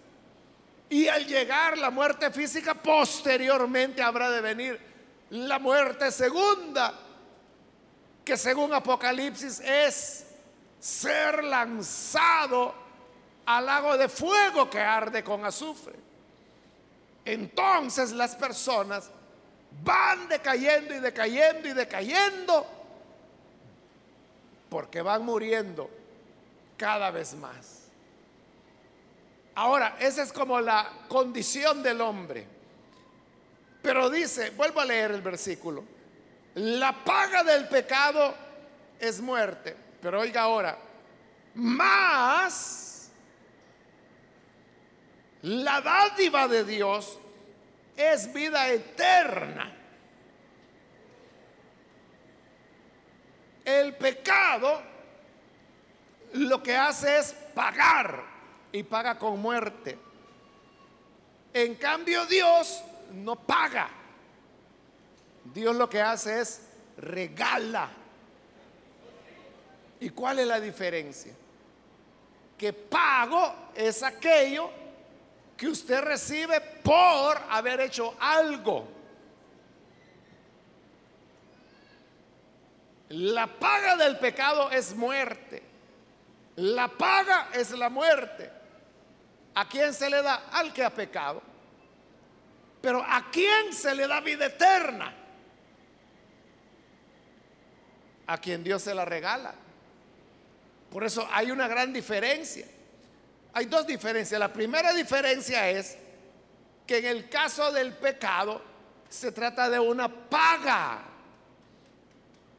Y 0.88 1.06
al 1.08 1.26
llegar 1.26 1.76
la 1.76 1.90
muerte 1.90 2.30
física, 2.30 2.72
posteriormente 2.72 4.02
habrá 4.02 4.30
de 4.30 4.40
venir 4.40 4.80
la 5.28 5.58
muerte 5.58 6.10
segunda, 6.10 7.02
que 8.26 8.36
según 8.36 8.74
Apocalipsis 8.74 9.60
es 9.60 10.26
ser 10.80 11.44
lanzado 11.44 12.74
al 13.46 13.64
lago 13.64 13.96
de 13.96 14.08
fuego 14.08 14.68
que 14.68 14.80
arde 14.80 15.22
con 15.22 15.44
azufre. 15.44 15.94
Entonces 17.24 18.10
las 18.10 18.34
personas 18.34 19.08
van 19.84 20.28
decayendo 20.28 20.92
y 20.92 20.98
decayendo 20.98 21.68
y 21.68 21.72
decayendo 21.72 22.66
porque 24.68 25.02
van 25.02 25.24
muriendo 25.24 25.88
cada 26.76 27.12
vez 27.12 27.32
más. 27.34 27.84
Ahora, 29.54 29.98
esa 30.00 30.24
es 30.24 30.32
como 30.32 30.60
la 30.60 30.90
condición 31.06 31.80
del 31.80 32.00
hombre. 32.00 32.44
Pero 33.82 34.10
dice, 34.10 34.50
vuelvo 34.50 34.80
a 34.80 34.84
leer 34.84 35.12
el 35.12 35.22
versículo, 35.22 35.84
la 36.56 37.04
paga 37.04 37.44
del 37.44 37.68
pecado 37.68 38.34
es 38.98 39.20
muerte. 39.20 39.76
Pero 40.00 40.20
oiga 40.20 40.42
ahora, 40.42 40.78
más 41.54 43.10
la 45.42 45.80
dádiva 45.80 46.48
de 46.48 46.64
Dios 46.64 47.18
es 47.94 48.32
vida 48.32 48.68
eterna. 48.68 49.72
El 53.64 53.94
pecado 53.96 54.80
lo 56.32 56.62
que 56.62 56.76
hace 56.76 57.18
es 57.18 57.32
pagar 57.54 58.24
y 58.72 58.82
paga 58.82 59.18
con 59.18 59.40
muerte. 59.40 59.98
En 61.52 61.74
cambio 61.74 62.24
Dios 62.26 62.82
no 63.12 63.36
paga. 63.36 63.95
Dios 65.52 65.76
lo 65.76 65.88
que 65.88 66.00
hace 66.00 66.40
es 66.40 66.60
regala. 66.96 67.90
¿Y 70.00 70.10
cuál 70.10 70.38
es 70.38 70.46
la 70.46 70.60
diferencia? 70.60 71.32
Que 72.56 72.72
pago 72.72 73.70
es 73.74 74.02
aquello 74.02 74.70
que 75.56 75.68
usted 75.68 76.00
recibe 76.02 76.60
por 76.60 77.38
haber 77.50 77.80
hecho 77.80 78.14
algo. 78.18 78.88
La 83.08 83.46
paga 83.46 83.96
del 83.96 84.18
pecado 84.18 84.70
es 84.70 84.94
muerte. 84.94 85.62
La 86.56 86.88
paga 86.88 87.50
es 87.52 87.70
la 87.70 87.88
muerte. 87.88 88.50
¿A 89.54 89.68
quién 89.68 89.94
se 89.94 90.10
le 90.10 90.22
da? 90.22 90.48
Al 90.52 90.72
que 90.72 90.84
ha 90.84 90.90
pecado. 90.90 91.42
Pero 92.82 93.02
¿a 93.02 93.30
quién 93.30 93.72
se 93.72 93.94
le 93.94 94.06
da 94.06 94.20
vida 94.20 94.46
eterna? 94.46 95.14
A 98.26 98.38
quien 98.38 98.64
Dios 98.64 98.82
se 98.82 98.94
la 98.94 99.04
regala. 99.04 99.54
Por 100.90 101.04
eso 101.04 101.28
hay 101.30 101.50
una 101.50 101.68
gran 101.68 101.92
diferencia. 101.92 102.66
Hay 103.52 103.66
dos 103.66 103.86
diferencias. 103.86 104.38
La 104.38 104.52
primera 104.52 104.92
diferencia 104.92 105.68
es 105.70 105.96
que 106.86 106.98
en 106.98 107.06
el 107.06 107.28
caso 107.28 107.72
del 107.72 107.92
pecado 107.94 108.62
se 109.08 109.32
trata 109.32 109.68
de 109.68 109.78
una 109.78 110.08
paga. 110.08 111.02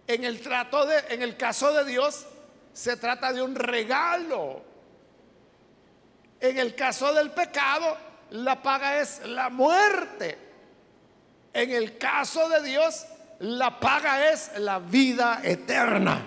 En 0.07 0.23
el 0.23 0.41
de 0.41 1.05
en 1.09 1.21
el 1.21 1.35
caso 1.35 1.73
de 1.73 1.85
Dios 1.85 2.25
se 2.73 2.95
trata 2.97 3.33
de 3.33 3.41
un 3.41 3.55
regalo. 3.55 4.61
En 6.39 6.57
el 6.57 6.75
caso 6.75 7.13
del 7.13 7.31
pecado, 7.31 7.97
la 8.31 8.61
paga 8.61 8.99
es 9.01 9.25
la 9.25 9.49
muerte. 9.49 10.37
En 11.53 11.71
el 11.71 11.97
caso 11.97 12.47
de 12.49 12.61
Dios, 12.61 13.05
la 13.39 13.79
paga 13.79 14.31
es 14.31 14.51
la 14.57 14.79
vida 14.79 15.41
eterna. 15.43 16.21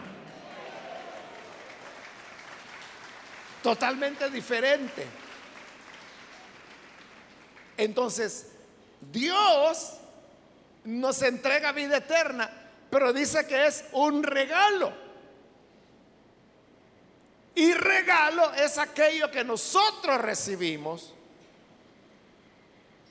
Totalmente 3.63 4.31
diferente. 4.31 5.07
Entonces, 7.77 8.47
Dios 9.01 9.97
nos 10.85 11.23
entrega 11.23 11.73
vida 11.73 11.99
eterna, 11.99 12.51
pero 12.91 13.13
dice 13.13 13.47
que 13.47 13.67
es 13.67 13.85
un 13.93 14.23
regalo. 14.23 14.93
Y 17.55 17.73
regalo 17.75 18.53
es 18.55 18.79
aquello 18.79 19.31
que 19.31 19.45
nosotros 19.45 20.21
recibimos 20.21 21.13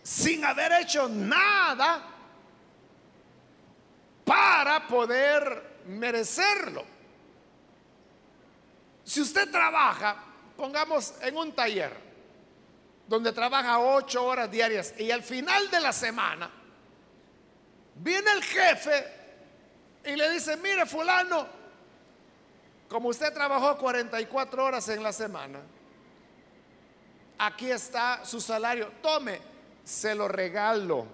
sin 0.01 0.43
haber 0.45 0.71
hecho 0.81 1.07
nada 1.09 2.08
para 4.29 4.85
poder 4.85 5.81
merecerlo. 5.87 6.85
Si 9.03 9.21
usted 9.21 9.49
trabaja, 9.49 10.23
pongamos 10.55 11.15
en 11.21 11.35
un 11.35 11.51
taller, 11.51 11.91
donde 13.07 13.31
trabaja 13.31 13.79
ocho 13.79 14.23
horas 14.23 14.51
diarias 14.51 14.93
y 14.99 15.09
al 15.09 15.23
final 15.23 15.71
de 15.71 15.79
la 15.79 15.91
semana, 15.91 16.47
viene 17.95 18.31
el 18.33 18.43
jefe 18.43 19.07
y 20.05 20.15
le 20.15 20.29
dice, 20.29 20.57
mire 20.57 20.85
fulano, 20.85 21.47
como 22.87 23.09
usted 23.09 23.33
trabajó 23.33 23.79
44 23.79 24.63
horas 24.63 24.87
en 24.89 25.01
la 25.01 25.11
semana, 25.11 25.59
aquí 27.39 27.71
está 27.71 28.23
su 28.23 28.39
salario, 28.39 28.91
tome, 29.01 29.41
se 29.83 30.13
lo 30.13 30.27
regalo. 30.27 31.07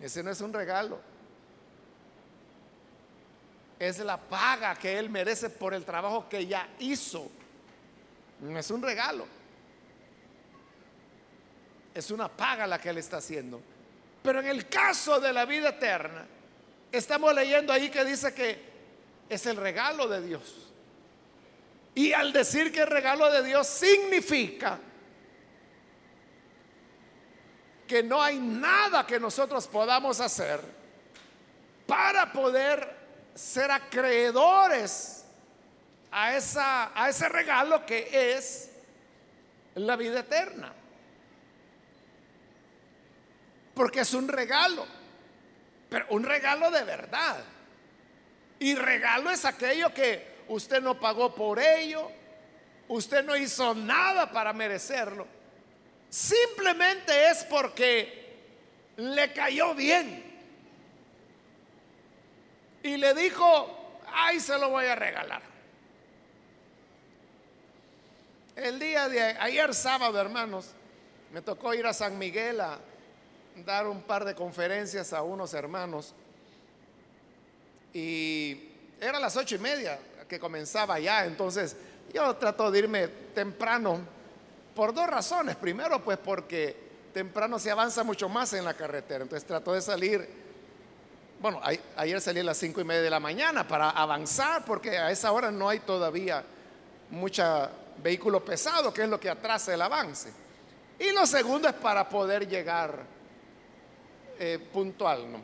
Ese 0.00 0.24
no 0.24 0.32
es 0.32 0.40
un 0.40 0.52
regalo. 0.52 1.11
Es 3.82 3.98
la 3.98 4.16
paga 4.16 4.76
que 4.76 4.96
él 4.96 5.10
merece 5.10 5.50
por 5.50 5.74
el 5.74 5.84
trabajo 5.84 6.28
que 6.28 6.46
ya 6.46 6.68
hizo. 6.78 7.28
No 8.38 8.56
es 8.56 8.70
un 8.70 8.80
regalo. 8.80 9.26
Es 11.92 12.12
una 12.12 12.28
paga 12.28 12.64
la 12.64 12.80
que 12.80 12.90
él 12.90 12.98
está 12.98 13.16
haciendo. 13.16 13.60
Pero 14.22 14.38
en 14.38 14.46
el 14.46 14.68
caso 14.68 15.18
de 15.18 15.32
la 15.32 15.44
vida 15.46 15.70
eterna, 15.70 16.24
estamos 16.92 17.34
leyendo 17.34 17.72
ahí 17.72 17.90
que 17.90 18.04
dice 18.04 18.32
que 18.32 18.56
es 19.28 19.46
el 19.46 19.56
regalo 19.56 20.06
de 20.06 20.28
Dios. 20.28 20.70
Y 21.96 22.12
al 22.12 22.32
decir 22.32 22.70
que 22.70 22.82
el 22.82 22.86
regalo 22.86 23.32
de 23.32 23.42
Dios 23.42 23.66
significa 23.66 24.78
que 27.88 28.04
no 28.04 28.22
hay 28.22 28.38
nada 28.38 29.04
que 29.04 29.18
nosotros 29.18 29.66
podamos 29.66 30.20
hacer 30.20 30.60
para 31.84 32.32
poder 32.32 33.01
ser 33.34 33.70
acreedores 33.70 35.24
a, 36.10 36.36
esa, 36.36 36.92
a 37.00 37.08
ese 37.08 37.28
regalo 37.28 37.84
que 37.86 38.34
es 38.34 38.70
la 39.74 39.96
vida 39.96 40.20
eterna. 40.20 40.72
Porque 43.74 44.00
es 44.00 44.12
un 44.12 44.28
regalo, 44.28 44.86
pero 45.88 46.06
un 46.10 46.24
regalo 46.24 46.70
de 46.70 46.84
verdad. 46.84 47.42
Y 48.58 48.74
regalo 48.74 49.30
es 49.30 49.44
aquello 49.44 49.92
que 49.92 50.44
usted 50.48 50.82
no 50.82 51.00
pagó 51.00 51.34
por 51.34 51.58
ello, 51.58 52.10
usted 52.88 53.24
no 53.24 53.34
hizo 53.36 53.74
nada 53.74 54.30
para 54.30 54.52
merecerlo. 54.52 55.26
Simplemente 56.10 57.30
es 57.30 57.44
porque 57.44 58.36
le 58.96 59.32
cayó 59.32 59.74
bien. 59.74 60.31
Y 62.82 62.96
le 62.96 63.14
dijo, 63.14 64.00
ay, 64.12 64.40
se 64.40 64.58
lo 64.58 64.70
voy 64.70 64.86
a 64.86 64.94
regalar. 64.94 65.42
El 68.56 68.78
día 68.78 69.08
de 69.08 69.20
ayer 69.20 69.74
sábado, 69.74 70.20
hermanos, 70.20 70.70
me 71.32 71.40
tocó 71.40 71.72
ir 71.72 71.86
a 71.86 71.94
San 71.94 72.18
Miguel 72.18 72.60
a 72.60 72.78
dar 73.64 73.86
un 73.86 74.02
par 74.02 74.24
de 74.24 74.34
conferencias 74.34 75.12
a 75.12 75.22
unos 75.22 75.54
hermanos 75.54 76.14
y 77.92 78.70
era 79.00 79.18
las 79.18 79.36
ocho 79.36 79.56
y 79.56 79.58
media 79.58 79.98
que 80.28 80.38
comenzaba 80.38 80.98
ya, 80.98 81.26
entonces 81.26 81.76
yo 82.12 82.34
trato 82.36 82.70
de 82.70 82.78
irme 82.78 83.08
temprano 83.34 84.00
por 84.74 84.94
dos 84.94 85.06
razones. 85.06 85.56
Primero, 85.56 86.02
pues 86.02 86.18
porque 86.18 86.76
temprano 87.12 87.58
se 87.58 87.70
avanza 87.70 88.02
mucho 88.04 88.28
más 88.28 88.52
en 88.54 88.64
la 88.64 88.74
carretera, 88.74 89.22
entonces 89.22 89.46
trato 89.46 89.72
de 89.72 89.82
salir, 89.82 90.26
bueno, 91.42 91.60
ayer 91.96 92.20
salí 92.20 92.38
a 92.38 92.44
las 92.44 92.56
cinco 92.56 92.80
y 92.80 92.84
media 92.84 93.02
de 93.02 93.10
la 93.10 93.18
mañana 93.18 93.66
para 93.66 93.90
avanzar, 93.90 94.64
porque 94.64 94.96
a 94.96 95.10
esa 95.10 95.32
hora 95.32 95.50
no 95.50 95.68
hay 95.68 95.80
todavía 95.80 96.44
mucha 97.10 97.68
vehículo 97.98 98.44
pesado, 98.44 98.94
que 98.94 99.02
es 99.02 99.08
lo 99.08 99.18
que 99.18 99.28
atrasa 99.28 99.74
el 99.74 99.82
avance. 99.82 100.32
Y 101.00 101.10
lo 101.10 101.26
segundo 101.26 101.68
es 101.68 101.74
para 101.74 102.08
poder 102.08 102.48
llegar 102.48 103.04
eh, 104.38 104.58
puntual, 104.72 105.32
¿no? 105.32 105.40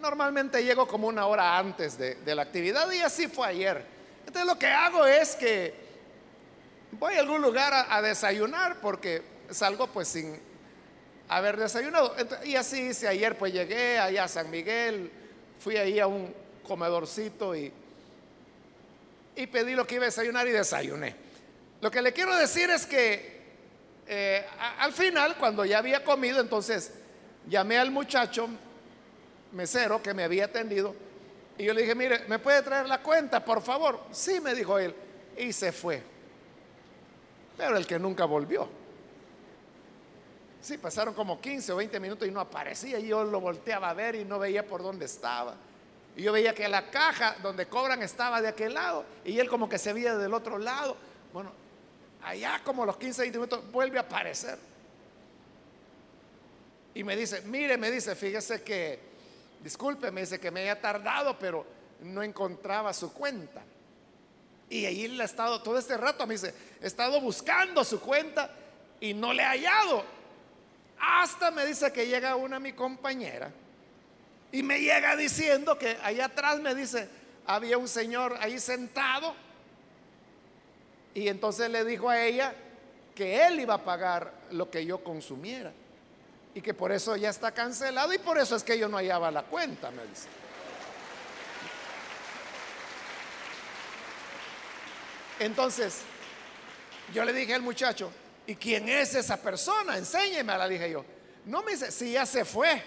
Normalmente 0.00 0.62
llego 0.62 0.86
como 0.86 1.08
una 1.08 1.26
hora 1.26 1.56
antes 1.56 1.96
de, 1.96 2.34
la 2.34 2.42
actividad 2.42 2.90
y 2.92 3.00
así 3.00 3.26
fue 3.26 3.46
ayer. 3.46 3.86
Entonces 4.20 4.44
lo 4.44 4.58
que 4.58 4.66
hago 4.66 5.06
es 5.06 5.34
que 5.34 5.74
voy 6.92 7.14
a 7.14 7.20
algún 7.20 7.40
lugar 7.40 7.86
a, 7.88 8.02
desayunar 8.02 8.80
porque 8.82 9.22
salgo 9.50 9.86
pues 9.86 10.08
sin 10.08 10.38
haber 11.28 11.56
desayunado. 11.56 12.14
y 12.44 12.56
así 12.56 12.80
hice 12.80 13.08
ayer, 13.08 13.36
pues 13.36 13.52
llegué 13.52 13.98
allá 13.98 14.24
a 14.24 14.28
San 14.28 14.50
Miguel, 14.50 15.10
fui 15.60 15.76
ahí 15.76 16.00
a 16.00 16.06
un 16.06 16.32
comedorcito 16.66 17.54
y, 17.54 17.72
y 19.36 19.46
pedí 19.46 19.74
lo 19.74 19.86
que 19.86 19.96
iba 19.96 20.04
a 20.04 20.06
desayunar 20.06 20.46
y 20.46 20.50
desayuné. 20.50 21.16
Lo 21.80 21.90
que 21.90 22.02
le 22.02 22.12
quiero 22.12 22.36
decir 22.36 22.70
es 22.70 22.86
que 22.86 23.34
eh, 24.06 24.44
al 24.78 24.92
final, 24.92 25.36
cuando 25.38 25.64
ya 25.64 25.78
había 25.78 26.04
comido, 26.04 26.40
entonces 26.40 26.92
llamé 27.48 27.78
al 27.78 27.90
muchacho, 27.90 28.48
mesero 29.52 30.02
que 30.02 30.14
me 30.14 30.24
había 30.24 30.46
atendido 30.46 30.94
y 31.56 31.64
yo 31.64 31.74
le 31.74 31.82
dije, 31.82 31.94
mire, 31.94 32.20
¿me 32.26 32.38
puede 32.38 32.62
traer 32.62 32.86
la 32.88 33.00
cuenta, 33.00 33.44
por 33.44 33.62
favor? 33.62 34.00
Sí, 34.10 34.40
me 34.40 34.54
dijo 34.54 34.78
él. 34.78 34.94
Y 35.36 35.52
se 35.52 35.72
fue. 35.72 36.02
Pero 37.56 37.76
el 37.76 37.86
que 37.86 37.98
nunca 37.98 38.24
volvió. 38.24 38.68
Sí, 40.64 40.78
pasaron 40.78 41.12
como 41.12 41.42
15 41.42 41.72
o 41.74 41.76
20 41.76 42.00
minutos 42.00 42.26
y 42.26 42.30
no 42.30 42.40
aparecía. 42.40 42.98
Y 42.98 43.08
yo 43.08 43.22
lo 43.22 43.38
volteaba 43.38 43.90
a 43.90 43.92
ver 43.92 44.14
y 44.14 44.24
no 44.24 44.38
veía 44.38 44.66
por 44.66 44.82
dónde 44.82 45.04
estaba. 45.04 45.54
Y 46.16 46.22
yo 46.22 46.32
veía 46.32 46.54
que 46.54 46.66
la 46.68 46.90
caja 46.90 47.36
donde 47.42 47.66
cobran 47.66 48.02
estaba 48.02 48.40
de 48.40 48.48
aquel 48.48 48.72
lado. 48.72 49.04
Y 49.26 49.38
él 49.38 49.50
como 49.50 49.68
que 49.68 49.76
se 49.76 49.92
veía 49.92 50.16
del 50.16 50.32
otro 50.32 50.56
lado. 50.56 50.96
Bueno, 51.34 51.52
allá 52.22 52.62
como 52.64 52.86
los 52.86 52.96
15, 52.96 53.20
20 53.20 53.38
minutos 53.38 53.70
vuelve 53.70 53.98
a 53.98 54.02
aparecer. 54.02 54.58
Y 56.94 57.04
me 57.04 57.14
dice, 57.14 57.42
mire, 57.42 57.76
me 57.76 57.90
dice, 57.90 58.16
fíjese 58.16 58.62
que 58.62 58.98
disculpe, 59.62 60.10
me 60.10 60.22
dice 60.22 60.40
que 60.40 60.50
me 60.50 60.62
haya 60.62 60.80
tardado, 60.80 61.38
pero 61.38 61.66
no 62.00 62.22
encontraba 62.22 62.94
su 62.94 63.12
cuenta. 63.12 63.60
Y 64.70 64.86
ahí 64.86 65.08
le 65.08 65.24
ha 65.24 65.26
estado 65.26 65.60
todo 65.62 65.76
este 65.76 65.98
rato, 65.98 66.26
me 66.26 66.32
dice, 66.32 66.54
he 66.80 66.86
estado 66.86 67.20
buscando 67.20 67.84
su 67.84 68.00
cuenta 68.00 68.50
y 68.98 69.12
no 69.12 69.34
le 69.34 69.42
he 69.42 69.46
hallado. 69.46 70.23
Hasta 70.98 71.50
me 71.50 71.66
dice 71.66 71.92
que 71.92 72.06
llega 72.06 72.36
una 72.36 72.58
mi 72.58 72.72
compañera 72.72 73.50
y 74.52 74.62
me 74.62 74.80
llega 74.80 75.16
diciendo 75.16 75.78
que 75.78 75.98
allá 76.02 76.26
atrás 76.26 76.60
me 76.60 76.74
dice, 76.74 77.08
había 77.46 77.76
un 77.76 77.88
señor 77.88 78.36
ahí 78.40 78.58
sentado 78.58 79.34
y 81.14 81.28
entonces 81.28 81.70
le 81.70 81.84
dijo 81.84 82.08
a 82.08 82.20
ella 82.20 82.54
que 83.14 83.46
él 83.46 83.60
iba 83.60 83.74
a 83.74 83.84
pagar 83.84 84.32
lo 84.50 84.70
que 84.70 84.84
yo 84.84 85.02
consumiera 85.02 85.72
y 86.54 86.60
que 86.60 86.74
por 86.74 86.92
eso 86.92 87.16
ya 87.16 87.30
está 87.30 87.52
cancelado 87.52 88.12
y 88.12 88.18
por 88.18 88.38
eso 88.38 88.56
es 88.56 88.62
que 88.62 88.78
yo 88.78 88.88
no 88.88 88.96
hallaba 88.96 89.30
la 89.30 89.42
cuenta, 89.42 89.90
me 89.90 90.04
dice. 90.04 90.28
Entonces, 95.40 96.02
yo 97.12 97.24
le 97.24 97.32
dije 97.32 97.54
al 97.54 97.62
muchacho, 97.62 98.12
¿y 98.46 98.54
quién 98.56 98.88
es 98.88 99.14
esa 99.14 99.36
persona? 99.36 99.96
Enséñeme, 99.96 100.56
la 100.56 100.68
dije 100.68 100.90
yo. 100.90 101.04
No 101.46 101.62
me 101.62 101.72
dice, 101.72 101.90
si 101.90 102.12
ya 102.12 102.24
se 102.24 102.44
fue, 102.44 102.82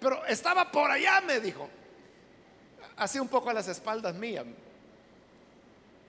pero 0.00 0.24
estaba 0.26 0.70
por 0.70 0.90
allá, 0.90 1.20
me 1.20 1.40
dijo. 1.40 1.68
Así 2.96 3.18
un 3.18 3.28
poco 3.28 3.50
a 3.50 3.52
las 3.52 3.68
espaldas 3.68 4.14
mías. 4.14 4.44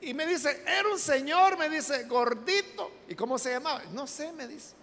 Y 0.02 0.13
me 0.13 0.26
dice, 0.26 0.63
era 0.65 0.89
un 0.89 1.00
señor, 1.00 1.58
me 1.58 1.69
dice, 1.69 2.04
gordito. 2.06 2.91
¿Y 3.08 3.15
cómo 3.15 3.38
se 3.38 3.52
llamaba? 3.52 3.82
No 3.91 4.08
sé, 4.08 4.32
me 4.32 4.48
dice. 4.48 4.74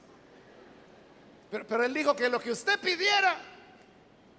Pero, 1.50 1.84
él 1.84 1.94
dijo 1.94 2.14
que 2.14 2.28
lo 2.28 2.38
que 2.38 2.50
usted 2.50 2.78
pidiera, 2.80 3.36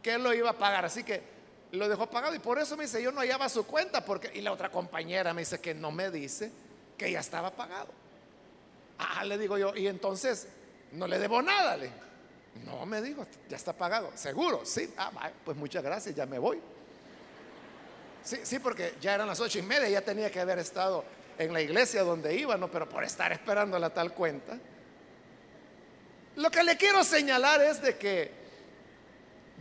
que 0.01 0.13
él 0.13 0.23
lo 0.23 0.33
iba 0.33 0.51
a 0.51 0.57
pagar. 0.57 0.85
Así 0.85 1.03
que 1.03 1.23
lo 1.71 1.89
dejó 1.89 2.07
pagado. 2.07 2.35
Y 2.35 2.39
por 2.39 2.59
eso 2.59 2.77
me 2.77 2.83
dice, 2.83 3.01
yo 3.01 3.11
no 3.11 3.21
hallaba 3.21 3.49
su 3.49 3.65
cuenta. 3.65 4.05
Porque, 4.05 4.31
y 4.33 4.41
la 4.41 4.51
otra 4.51 4.69
compañera 4.69 5.33
me 5.33 5.41
dice 5.41 5.59
que 5.59 5.73
no 5.73 5.91
me 5.91 6.11
dice 6.11 6.51
que 6.97 7.11
ya 7.11 7.21
estaba 7.21 7.51
pagado. 7.51 7.89
Ah, 8.99 9.23
le 9.25 9.37
digo 9.37 9.57
yo, 9.57 9.75
y 9.75 9.87
entonces 9.87 10.47
no 10.91 11.07
le 11.07 11.19
debo 11.19 11.41
nada. 11.41 11.77
Le 11.77 11.91
no, 12.65 12.85
me 12.85 13.01
dijo, 13.01 13.25
ya 13.49 13.57
está 13.57 13.73
pagado. 13.73 14.11
¿Seguro? 14.15 14.65
Sí. 14.65 14.93
Ah, 14.97 15.11
pues 15.45 15.57
muchas 15.57 15.83
gracias, 15.83 16.15
ya 16.15 16.25
me 16.25 16.39
voy. 16.39 16.59
Sí, 18.23 18.37
sí, 18.43 18.59
porque 18.59 18.95
ya 18.99 19.13
eran 19.13 19.27
las 19.27 19.39
ocho 19.39 19.59
y 19.59 19.61
media, 19.61 19.87
ya 19.87 20.01
tenía 20.01 20.31
que 20.31 20.39
haber 20.39 20.59
estado 20.59 21.03
en 21.37 21.53
la 21.53 21.61
iglesia 21.61 22.03
donde 22.03 22.35
iba, 22.35 22.57
¿no? 22.57 22.69
Pero 22.69 22.89
por 22.89 23.03
estar 23.03 23.31
esperando 23.31 23.77
la 23.79 23.89
tal 23.89 24.13
cuenta. 24.13 24.57
Lo 26.35 26.51
que 26.51 26.63
le 26.63 26.77
quiero 26.77 27.03
señalar 27.03 27.61
es 27.61 27.81
de 27.81 27.97
que 27.97 28.31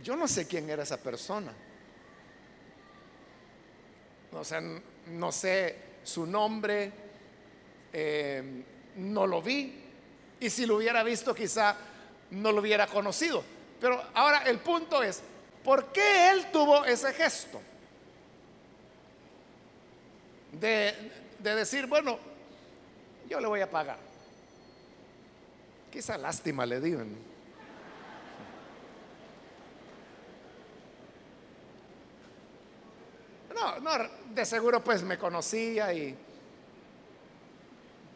yo 0.03 0.15
no 0.15 0.27
sé 0.27 0.47
quién 0.47 0.69
era 0.69 0.83
esa 0.83 0.97
persona. 0.97 1.53
O 4.33 4.43
sea, 4.43 4.61
no 4.61 5.31
sé 5.31 5.75
su 6.03 6.25
nombre, 6.25 6.91
eh, 7.93 8.63
no 8.97 9.27
lo 9.27 9.41
vi, 9.41 9.83
Y 10.39 10.51
si 10.51 10.67
lo 10.67 10.75
hubiera 10.75 11.01
visto, 11.03 11.33
quizá 11.33 11.75
no 12.29 12.51
lo 12.51 12.61
hubiera 12.61 12.85
conocido. 12.85 13.43
Pero 13.81 14.03
ahora 14.13 14.43
el 14.43 14.59
punto 14.59 15.01
es, 15.01 15.23
¿por 15.63 15.91
qué 15.91 16.29
él 16.29 16.51
tuvo 16.51 16.85
ese 16.85 17.11
gesto? 17.13 17.59
De, 20.51 20.93
de 21.39 21.55
decir, 21.55 21.87
bueno, 21.87 22.19
yo 23.27 23.39
le 23.39 23.47
voy 23.47 23.61
a 23.61 23.69
pagar. 23.69 23.97
Quizá 25.91 26.17
lástima 26.17 26.65
le 26.65 26.79
digan. 26.79 27.15
No, 33.55 33.79
no, 33.79 33.91
de 34.35 34.45
seguro 34.45 34.83
pues 34.83 35.01
me 35.01 35.17
conocía 35.17 35.91
y 35.91 36.15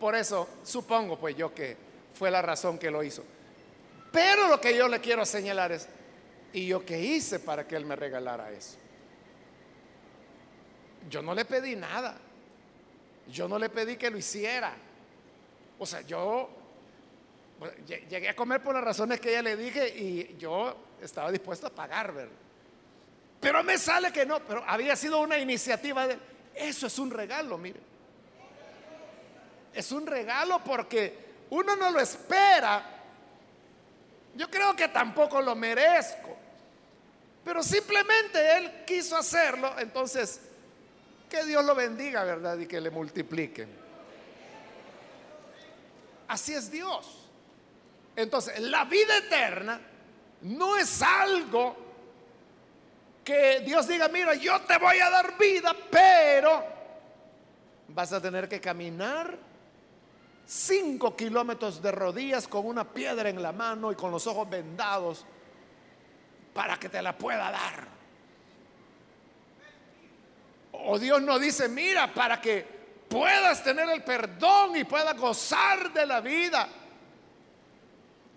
por 0.02 0.16
eso 0.16 0.50
supongo 0.64 1.18
pues 1.18 1.38
yo 1.38 1.54
que 1.54 1.78
fue 2.16 2.32
la 2.32 2.42
razón 2.42 2.80
que 2.80 2.90
lo 2.90 3.04
hizo. 3.04 3.24
Pero 4.12 4.48
lo 4.48 4.60
que 4.60 4.76
yo 4.76 4.88
le 4.88 5.00
quiero 5.00 5.24
señalar 5.26 5.72
es, 5.72 5.88
¿y 6.52 6.66
yo 6.66 6.84
qué 6.84 7.00
hice 7.00 7.40
para 7.40 7.68
que 7.68 7.76
él 7.76 7.86
me 7.86 7.96
regalara 7.96 8.52
eso? 8.52 8.78
Yo 11.08 11.22
no 11.22 11.36
le 11.36 11.46
pedí 11.46 11.76
nada. 11.76 12.18
Yo 13.32 13.48
no 13.48 13.60
le 13.60 13.70
pedí 13.70 13.96
que 13.96 14.10
lo 14.10 14.18
hiciera. 14.18 14.74
O 15.78 15.86
sea, 15.86 16.02
yo 16.02 16.50
llegué 17.88 18.28
a 18.28 18.36
comer 18.36 18.62
por 18.62 18.74
las 18.74 18.84
razones 18.84 19.20
que 19.20 19.30
ella 19.30 19.44
le 19.44 19.56
dije 19.56 19.88
y 19.88 20.36
yo 20.38 20.76
estaba 21.00 21.32
dispuesto 21.32 21.68
a 21.68 21.70
pagar, 21.70 22.12
¿verdad? 22.12 22.34
Pero 23.40 23.64
me 23.64 23.78
sale 23.78 24.12
que 24.12 24.26
no, 24.26 24.40
pero 24.40 24.64
había 24.68 24.96
sido 24.96 25.20
una 25.22 25.38
iniciativa 25.38 26.08
de... 26.08 26.18
Eso 26.56 26.88
es 26.88 27.00
un 27.00 27.12
regalo, 27.12 27.58
mire. 27.58 27.90
Es 29.74 29.92
un 29.92 30.06
regalo 30.06 30.62
porque 30.64 31.46
uno 31.50 31.76
no 31.76 31.92
lo 31.92 32.00
espera. 32.00 32.84
Yo 34.36 34.50
creo 34.50 34.76
que 34.76 34.88
tampoco 34.90 35.42
lo 35.42 35.56
merezco. 35.56 36.38
Pero 37.44 37.64
simplemente 37.64 38.58
él 38.58 38.84
quiso 38.86 39.18
hacerlo. 39.18 39.78
Entonces, 39.80 40.42
que 41.30 41.44
Dios 41.46 41.64
lo 41.66 41.74
bendiga, 41.76 42.24
¿verdad? 42.24 42.58
Y 42.58 42.68
que 42.68 42.80
le 42.80 42.90
multiplique. 42.90 43.68
Así 46.28 46.54
es 46.54 46.72
Dios. 46.72 47.30
Entonces, 48.16 48.60
la 48.60 48.86
vida 48.86 49.18
eterna 49.18 49.82
no 50.42 50.78
es 50.78 51.02
algo 51.02 51.76
que 53.24 53.62
Dios 53.62 53.88
diga, 53.88 54.08
mira, 54.08 54.34
yo 54.36 54.60
te 54.62 54.78
voy 54.78 55.00
a 55.00 55.10
dar 55.10 55.38
vida, 55.38 55.76
pero 55.90 56.64
vas 57.90 58.12
a 58.14 58.22
tener 58.22 58.48
que 58.50 58.60
caminar 58.60 59.38
cinco 60.52 61.16
kilómetros 61.16 61.82
de 61.82 61.94
rodillas 61.94 62.46
con 62.46 62.66
una 62.66 62.84
piedra 62.84 63.30
en 63.30 63.42
la 63.42 63.54
mano 63.54 63.90
y 63.90 63.96
con 63.96 64.12
los 64.12 64.28
ojos 64.28 64.50
vendados 64.50 65.26
para 66.54 66.78
que 66.78 66.90
te 66.90 67.02
la 67.02 67.18
pueda 67.18 67.50
dar. 67.50 67.88
O 70.74 71.00
Dios 71.00 71.22
no 71.22 71.40
dice, 71.40 71.70
mira, 71.70 72.14
para 72.14 72.42
que 72.42 72.66
puedas 73.08 73.64
tener 73.64 73.88
el 73.92 74.04
perdón 74.04 74.76
y 74.76 74.84
puedas 74.84 75.16
gozar 75.16 75.94
de 75.94 76.06
la 76.06 76.20
vida, 76.20 76.68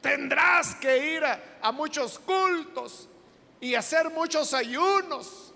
tendrás 0.00 0.76
que 0.76 1.16
ir 1.16 1.24
a, 1.24 1.58
a 1.62 1.72
muchos 1.72 2.20
cultos 2.20 3.08
y 3.60 3.74
hacer 3.74 4.10
muchos 4.10 4.54
ayunos 4.54 5.52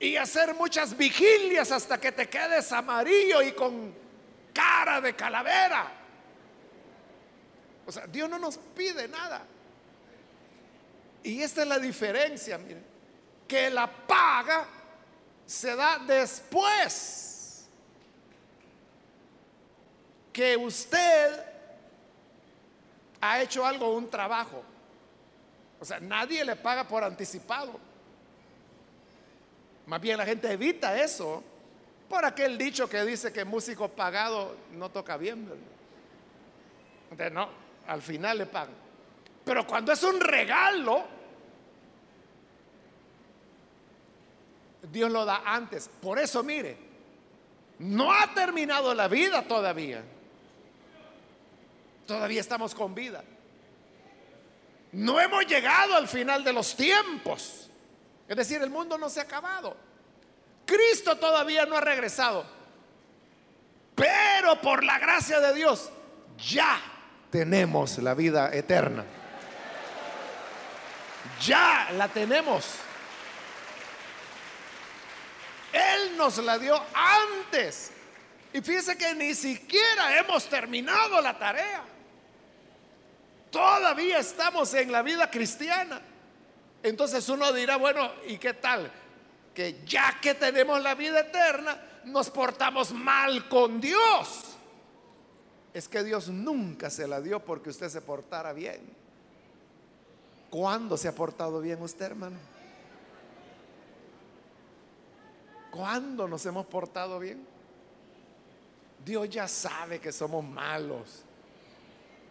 y 0.00 0.16
hacer 0.16 0.56
muchas 0.56 0.96
vigilias 0.96 1.70
hasta 1.70 2.00
que 2.00 2.10
te 2.10 2.28
quedes 2.28 2.72
amarillo 2.72 3.42
y 3.42 3.52
con 3.52 4.01
cara 4.52 5.00
de 5.00 5.14
calavera. 5.14 5.90
O 7.86 7.92
sea, 7.92 8.06
Dios 8.06 8.28
no 8.28 8.38
nos 8.38 8.58
pide 8.58 9.08
nada. 9.08 9.44
Y 11.22 11.42
esta 11.42 11.62
es 11.62 11.68
la 11.68 11.78
diferencia, 11.78 12.58
miren, 12.58 12.84
que 13.46 13.70
la 13.70 13.86
paga 13.86 14.66
se 15.46 15.74
da 15.76 15.98
después 15.98 17.68
que 20.32 20.56
usted 20.56 21.44
ha 23.20 23.40
hecho 23.40 23.64
algo, 23.64 23.94
un 23.94 24.08
trabajo. 24.08 24.62
O 25.78 25.84
sea, 25.84 26.00
nadie 26.00 26.44
le 26.44 26.56
paga 26.56 26.86
por 26.86 27.04
anticipado. 27.04 27.78
Más 29.86 30.00
bien 30.00 30.16
la 30.16 30.24
gente 30.24 30.50
evita 30.50 30.98
eso 30.98 31.42
por 32.12 32.26
aquel 32.26 32.58
dicho 32.58 32.90
que 32.90 33.06
dice 33.06 33.32
que 33.32 33.42
músico 33.42 33.88
pagado 33.88 34.54
no 34.72 34.90
toca 34.90 35.16
bien. 35.16 35.48
No, 37.32 37.48
al 37.86 38.02
final 38.02 38.36
le 38.36 38.44
pagan. 38.44 38.74
Pero 39.42 39.66
cuando 39.66 39.92
es 39.92 40.02
un 40.02 40.20
regalo, 40.20 41.06
Dios 44.92 45.10
lo 45.10 45.24
da 45.24 45.40
antes. 45.46 45.88
Por 45.88 46.18
eso, 46.18 46.42
mire, 46.42 46.76
no 47.78 48.12
ha 48.12 48.34
terminado 48.34 48.92
la 48.92 49.08
vida 49.08 49.48
todavía. 49.48 50.04
Todavía 52.06 52.42
estamos 52.42 52.74
con 52.74 52.94
vida. 52.94 53.24
No 54.92 55.18
hemos 55.18 55.46
llegado 55.46 55.94
al 55.94 56.06
final 56.06 56.44
de 56.44 56.52
los 56.52 56.76
tiempos. 56.76 57.70
Es 58.28 58.36
decir, 58.36 58.60
el 58.60 58.68
mundo 58.68 58.98
no 58.98 59.08
se 59.08 59.20
ha 59.20 59.22
acabado. 59.22 59.91
Cristo 60.64 61.16
todavía 61.16 61.66
no 61.66 61.76
ha 61.76 61.80
regresado. 61.80 62.44
Pero 63.94 64.60
por 64.60 64.84
la 64.84 64.98
gracia 64.98 65.40
de 65.40 65.54
Dios 65.54 65.90
ya 66.38 66.80
tenemos 67.30 67.98
la 67.98 68.14
vida 68.14 68.50
eterna. 68.52 69.04
Ya 71.40 71.88
la 71.96 72.08
tenemos. 72.08 72.66
Él 75.72 76.16
nos 76.16 76.38
la 76.38 76.58
dio 76.58 76.80
antes. 76.94 77.90
Y 78.52 78.60
fíjese 78.60 78.96
que 78.96 79.14
ni 79.14 79.34
siquiera 79.34 80.18
hemos 80.18 80.46
terminado 80.46 81.20
la 81.20 81.38
tarea. 81.38 81.82
Todavía 83.50 84.18
estamos 84.18 84.72
en 84.74 84.92
la 84.92 85.02
vida 85.02 85.30
cristiana. 85.30 86.00
Entonces 86.82 87.28
uno 87.28 87.52
dirá, 87.52 87.76
bueno, 87.76 88.12
¿y 88.26 88.38
qué 88.38 88.54
tal? 88.54 88.90
Que 89.54 89.82
ya 89.84 90.18
que 90.20 90.34
tenemos 90.34 90.82
la 90.82 90.94
vida 90.94 91.20
eterna, 91.20 91.80
nos 92.04 92.30
portamos 92.30 92.92
mal 92.92 93.48
con 93.48 93.80
Dios. 93.80 94.56
Es 95.74 95.88
que 95.88 96.02
Dios 96.02 96.28
nunca 96.28 96.90
se 96.90 97.06
la 97.06 97.20
dio 97.20 97.40
porque 97.44 97.70
usted 97.70 97.88
se 97.88 98.00
portara 98.00 98.52
bien. 98.52 98.80
¿Cuándo 100.50 100.96
se 100.96 101.08
ha 101.08 101.14
portado 101.14 101.60
bien 101.60 101.80
usted, 101.80 102.06
hermano? 102.06 102.36
¿Cuándo 105.70 106.28
nos 106.28 106.44
hemos 106.44 106.66
portado 106.66 107.18
bien? 107.18 107.46
Dios 109.04 109.28
ya 109.30 109.48
sabe 109.48 109.98
que 109.98 110.12
somos 110.12 110.44
malos 110.44 111.24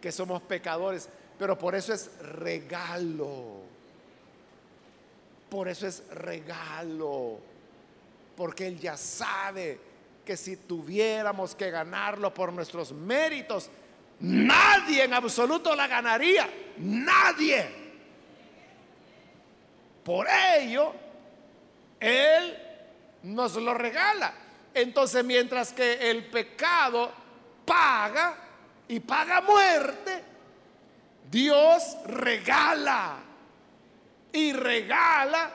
que 0.01 0.11
somos 0.11 0.41
pecadores, 0.41 1.07
pero 1.37 1.57
por 1.57 1.75
eso 1.75 1.93
es 1.93 2.17
regalo. 2.19 3.61
Por 5.51 5.67
eso 5.67 5.85
es 5.85 6.07
regalo. 6.11 7.37
Porque 8.37 8.67
Él 8.67 8.79
ya 8.79 8.95
sabe 8.95 9.77
que 10.23 10.37
si 10.37 10.55
tuviéramos 10.55 11.55
que 11.55 11.69
ganarlo 11.69 12.33
por 12.33 12.53
nuestros 12.53 12.93
méritos, 12.93 13.69
nadie 14.21 15.03
en 15.03 15.13
absoluto 15.13 15.75
la 15.75 15.87
ganaría. 15.87 16.49
Nadie. 16.77 17.67
Por 20.05 20.25
ello, 20.55 20.93
Él 21.99 22.57
nos 23.23 23.53
lo 23.57 23.73
regala. 23.73 24.33
Entonces, 24.73 25.25
mientras 25.25 25.73
que 25.73 26.09
el 26.09 26.27
pecado 26.27 27.11
paga, 27.65 28.37
y 28.87 29.01
paga 29.01 29.41
muerte, 29.41 30.23
Dios 31.29 31.97
regala 32.05 33.30
y 34.33 34.53
regala 34.53 35.51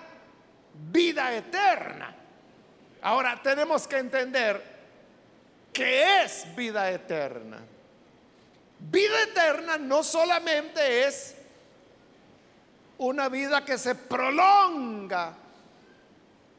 vida 0.91 1.35
eterna. 1.35 2.15
Ahora 3.03 3.41
tenemos 3.43 3.87
que 3.87 3.99
entender 3.99 4.63
qué 5.73 6.25
es 6.25 6.47
vida 6.57 6.91
eterna. 6.91 7.59
Vida 8.79 9.23
eterna 9.23 9.79
no 9.79 10.03
solamente 10.03 11.07
es 11.07 11.35
una 12.99 13.29
vida 13.29 13.65
que 13.65 13.79
se 13.79 13.95
prolonga 13.95 15.35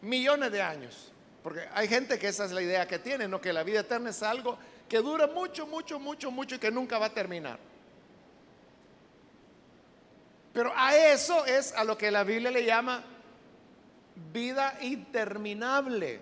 millones 0.02 0.52
de 0.52 0.62
años, 0.62 1.12
porque 1.44 1.68
hay 1.74 1.88
gente 1.88 2.18
que 2.20 2.28
esa 2.28 2.46
es 2.46 2.52
la 2.52 2.62
idea 2.62 2.88
que 2.88 3.00
tiene, 3.00 3.28
no 3.28 3.42
que 3.42 3.54
la 3.54 3.64
vida 3.64 3.82
eterna 3.82 4.10
es 4.10 4.22
algo 4.24 4.58
que 4.88 4.98
dura 5.00 5.28
mucho, 5.28 5.68
mucho, 5.68 6.00
mucho, 6.00 6.32
mucho 6.32 6.56
y 6.56 6.60
que 6.60 6.72
nunca 6.72 6.98
va 6.98 7.08
a 7.08 7.14
terminar. 7.14 7.60
Pero 10.58 10.74
a 10.76 10.96
eso 10.96 11.46
es 11.46 11.72
a 11.74 11.84
lo 11.84 11.96
que 11.96 12.10
la 12.10 12.24
Biblia 12.24 12.50
le 12.50 12.66
llama 12.66 13.04
vida 14.34 14.76
interminable, 14.82 16.20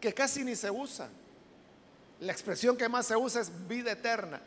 que 0.00 0.12
casi 0.12 0.42
ni 0.42 0.56
se 0.56 0.68
usa. 0.68 1.08
La 2.18 2.32
expresión 2.32 2.76
que 2.76 2.88
más 2.88 3.06
se 3.06 3.14
usa 3.14 3.42
es 3.42 3.68
vida 3.68 3.92
eterna. 3.92 4.40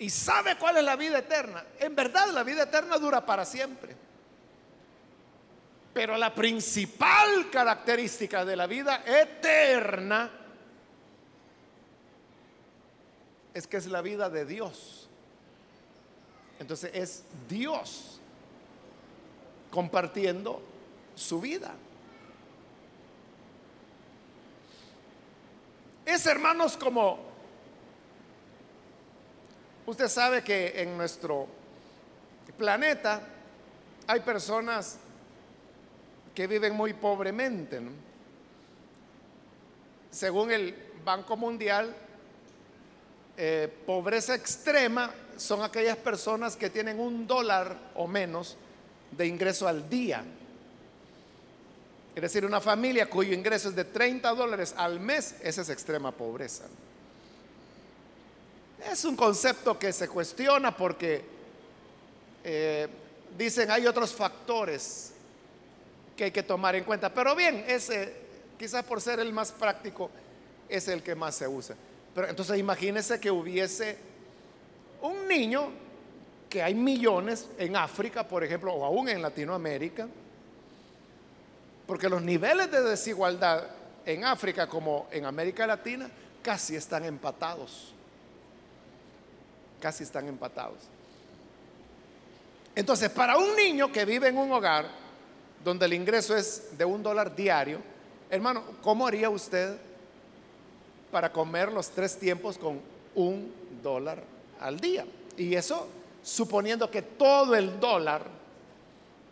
y 0.00 0.10
sabe 0.10 0.58
cuál 0.58 0.78
es 0.78 0.82
la 0.82 0.96
vida 0.96 1.18
eterna, 1.18 1.64
en 1.78 1.94
verdad 1.94 2.32
la 2.32 2.42
vida 2.42 2.64
eterna 2.64 2.98
dura 2.98 3.24
para 3.24 3.44
siempre. 3.44 3.94
Pero 5.94 6.16
la 6.16 6.34
principal 6.34 7.48
característica 7.48 8.44
de 8.44 8.56
la 8.56 8.66
vida 8.66 9.04
eterna 9.06 10.32
es 13.54 13.68
que 13.68 13.76
es 13.76 13.86
la 13.86 14.02
vida 14.02 14.28
de 14.28 14.44
Dios. 14.44 15.07
Entonces 16.58 16.90
es 16.92 17.22
Dios 17.48 18.20
compartiendo 19.70 20.60
su 21.14 21.40
vida. 21.40 21.74
Es 26.04 26.26
hermanos 26.26 26.76
como 26.76 27.18
usted 29.86 30.08
sabe 30.08 30.42
que 30.42 30.80
en 30.82 30.96
nuestro 30.96 31.46
planeta 32.56 33.20
hay 34.06 34.20
personas 34.20 34.96
que 36.34 36.46
viven 36.46 36.74
muy 36.74 36.94
pobremente. 36.94 37.80
Según 40.10 40.50
el 40.50 40.74
Banco 41.04 41.36
Mundial, 41.36 41.94
eh, 43.36 43.68
pobreza 43.86 44.34
extrema 44.34 45.12
son 45.38 45.62
aquellas 45.62 45.96
personas 45.96 46.56
que 46.56 46.68
tienen 46.68 46.98
un 47.00 47.26
dólar 47.26 47.76
o 47.94 48.06
menos 48.06 48.56
de 49.12 49.26
ingreso 49.26 49.66
al 49.66 49.88
día. 49.88 50.24
Es 52.14 52.22
decir, 52.22 52.44
una 52.44 52.60
familia 52.60 53.08
cuyo 53.08 53.32
ingreso 53.32 53.68
es 53.68 53.76
de 53.76 53.84
30 53.84 54.34
dólares 54.34 54.74
al 54.76 54.98
mes, 54.98 55.36
esa 55.42 55.62
es 55.62 55.70
extrema 55.70 56.10
pobreza. 56.10 56.64
Es 58.90 59.04
un 59.04 59.16
concepto 59.16 59.78
que 59.78 59.92
se 59.92 60.08
cuestiona 60.08 60.76
porque 60.76 61.24
eh, 62.42 62.88
dicen 63.36 63.70
hay 63.70 63.86
otros 63.86 64.12
factores 64.12 65.12
que 66.16 66.24
hay 66.24 66.30
que 66.32 66.42
tomar 66.42 66.74
en 66.74 66.82
cuenta. 66.82 67.14
Pero 67.14 67.36
bien, 67.36 67.64
ese, 67.68 68.12
quizás 68.58 68.84
por 68.84 69.00
ser 69.00 69.20
el 69.20 69.32
más 69.32 69.52
práctico, 69.52 70.10
es 70.68 70.88
el 70.88 71.02
que 71.02 71.14
más 71.14 71.36
se 71.36 71.46
usa. 71.46 71.76
Pero 72.14 72.28
entonces 72.28 72.58
imagínese 72.58 73.20
que 73.20 73.30
hubiese 73.30 74.07
un 75.02 75.28
niño, 75.28 75.70
que 76.48 76.62
hay 76.62 76.74
millones 76.74 77.48
en 77.58 77.76
África, 77.76 78.26
por 78.26 78.42
ejemplo, 78.42 78.72
o 78.72 78.84
aún 78.84 79.08
en 79.08 79.20
Latinoamérica, 79.20 80.08
porque 81.86 82.08
los 82.08 82.22
niveles 82.22 82.70
de 82.70 82.82
desigualdad 82.82 83.64
en 84.04 84.24
África 84.24 84.66
como 84.66 85.06
en 85.10 85.26
América 85.26 85.66
Latina 85.66 86.10
casi 86.42 86.76
están 86.76 87.04
empatados. 87.04 87.92
Casi 89.80 90.02
están 90.04 90.26
empatados. 90.28 90.78
Entonces, 92.74 93.10
para 93.10 93.36
un 93.36 93.54
niño 93.56 93.92
que 93.92 94.04
vive 94.04 94.28
en 94.28 94.38
un 94.38 94.50
hogar 94.52 94.86
donde 95.64 95.86
el 95.86 95.92
ingreso 95.92 96.36
es 96.36 96.76
de 96.76 96.84
un 96.84 97.02
dólar 97.02 97.34
diario, 97.34 97.80
hermano, 98.30 98.62
¿cómo 98.82 99.06
haría 99.06 99.28
usted 99.30 99.76
para 101.10 101.32
comer 101.32 101.72
los 101.72 101.90
tres 101.90 102.18
tiempos 102.18 102.58
con 102.58 102.80
un 103.14 103.52
dólar 103.82 104.22
al 104.60 104.78
día? 104.78 105.06
Y 105.36 105.54
eso 105.54 105.88
suponiendo 106.22 106.90
que 106.90 107.02
todo 107.02 107.54
el 107.54 107.78
dólar 107.80 108.22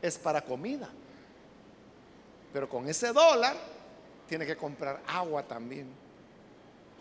es 0.00 0.18
para 0.18 0.42
comida. 0.42 0.88
Pero 2.52 2.68
con 2.68 2.88
ese 2.88 3.12
dólar 3.12 3.56
tiene 4.28 4.46
que 4.46 4.56
comprar 4.56 5.02
agua 5.06 5.42
también. 5.42 5.88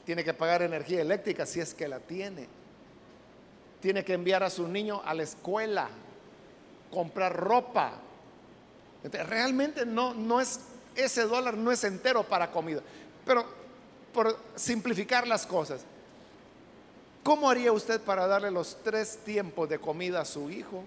Tiene 0.06 0.24
que 0.24 0.34
pagar 0.34 0.62
energía 0.62 1.02
eléctrica 1.02 1.46
si 1.46 1.60
es 1.60 1.74
que 1.74 1.88
la 1.88 2.00
tiene. 2.00 2.48
Tiene 3.82 4.04
que 4.04 4.14
enviar 4.14 4.44
a 4.44 4.50
su 4.50 4.68
niño 4.68 5.02
a 5.06 5.14
la 5.14 5.24
escuela, 5.24 5.90
comprar 6.92 7.36
ropa. 7.36 7.94
realmente 9.04 9.86
no, 9.86 10.14
no 10.14 10.42
es, 10.42 10.60
ese 10.96 11.24
dólar 11.24 11.56
no 11.56 11.72
es 11.72 11.84
entero 11.84 12.24
para 12.24 12.52
comida. 12.52 12.82
Pero 13.26 13.46
por 14.14 14.38
simplificar 14.56 15.28
las 15.28 15.46
cosas, 15.46 15.82
¿cómo 17.26 17.50
haría 17.50 17.72
usted 17.72 18.00
para 18.02 18.28
darle 18.28 18.52
los 18.52 18.84
tres 18.84 19.18
tiempos 19.26 19.68
de 19.68 19.80
comida 19.80 20.22
a 20.22 20.26
su 20.26 20.52
hijo 20.52 20.84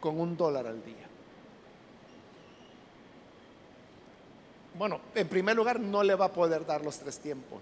con 0.00 0.20
un 0.20 0.36
dólar 0.36 0.66
al 0.66 0.84
día? 0.84 1.08
Bueno, 4.74 5.00
en 5.14 5.26
primer 5.28 5.56
lugar, 5.56 5.80
no 5.80 6.02
le 6.02 6.14
va 6.14 6.26
a 6.26 6.32
poder 6.32 6.66
dar 6.66 6.84
los 6.84 6.98
tres 6.98 7.18
tiempos. 7.18 7.58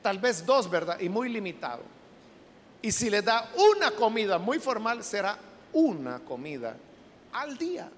Tal 0.00 0.18
vez 0.18 0.44
dos, 0.46 0.70
¿verdad? 0.70 0.98
Y 1.00 1.10
muy 1.10 1.28
limitado. 1.28 1.82
Y 2.80 2.92
si 2.92 3.10
le 3.10 3.20
da 3.20 3.50
una 3.74 3.90
comida 3.90 4.38
muy 4.38 4.58
formal, 4.58 5.04
será 5.04 5.38
una 5.74 6.20
comida 6.20 6.74
al 7.34 7.58
día. 7.58 7.90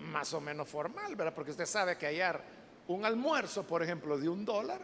Más 0.00 0.34
o 0.34 0.42
menos 0.42 0.68
formal, 0.68 1.16
¿verdad? 1.16 1.32
Porque 1.34 1.52
usted 1.52 1.66
sabe 1.66 1.96
que 1.96 2.06
hallar 2.06 2.59
un 2.94 3.04
almuerzo, 3.04 3.62
por 3.62 3.82
ejemplo, 3.82 4.18
de 4.18 4.28
un 4.28 4.44
dólar, 4.44 4.80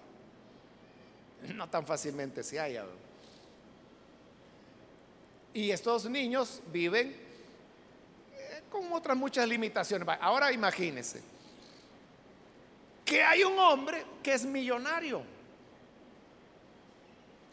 no 1.55 1.69
tan 1.69 1.85
fácilmente 1.85 2.45
se 2.45 2.59
halla. 2.59 2.85
Y 5.53 5.71
estos 5.73 6.09
niños 6.09 6.62
viven 6.73 7.16
con 8.71 8.92
otras 8.92 9.16
muchas 9.16 9.49
limitaciones. 9.49 10.07
Ahora 10.21 10.53
imagínense 10.53 11.21
que 13.05 13.23
hay 13.23 13.42
un 13.42 13.59
hombre 13.59 14.05
que 14.23 14.35
es 14.35 14.45
millonario. 14.45 15.23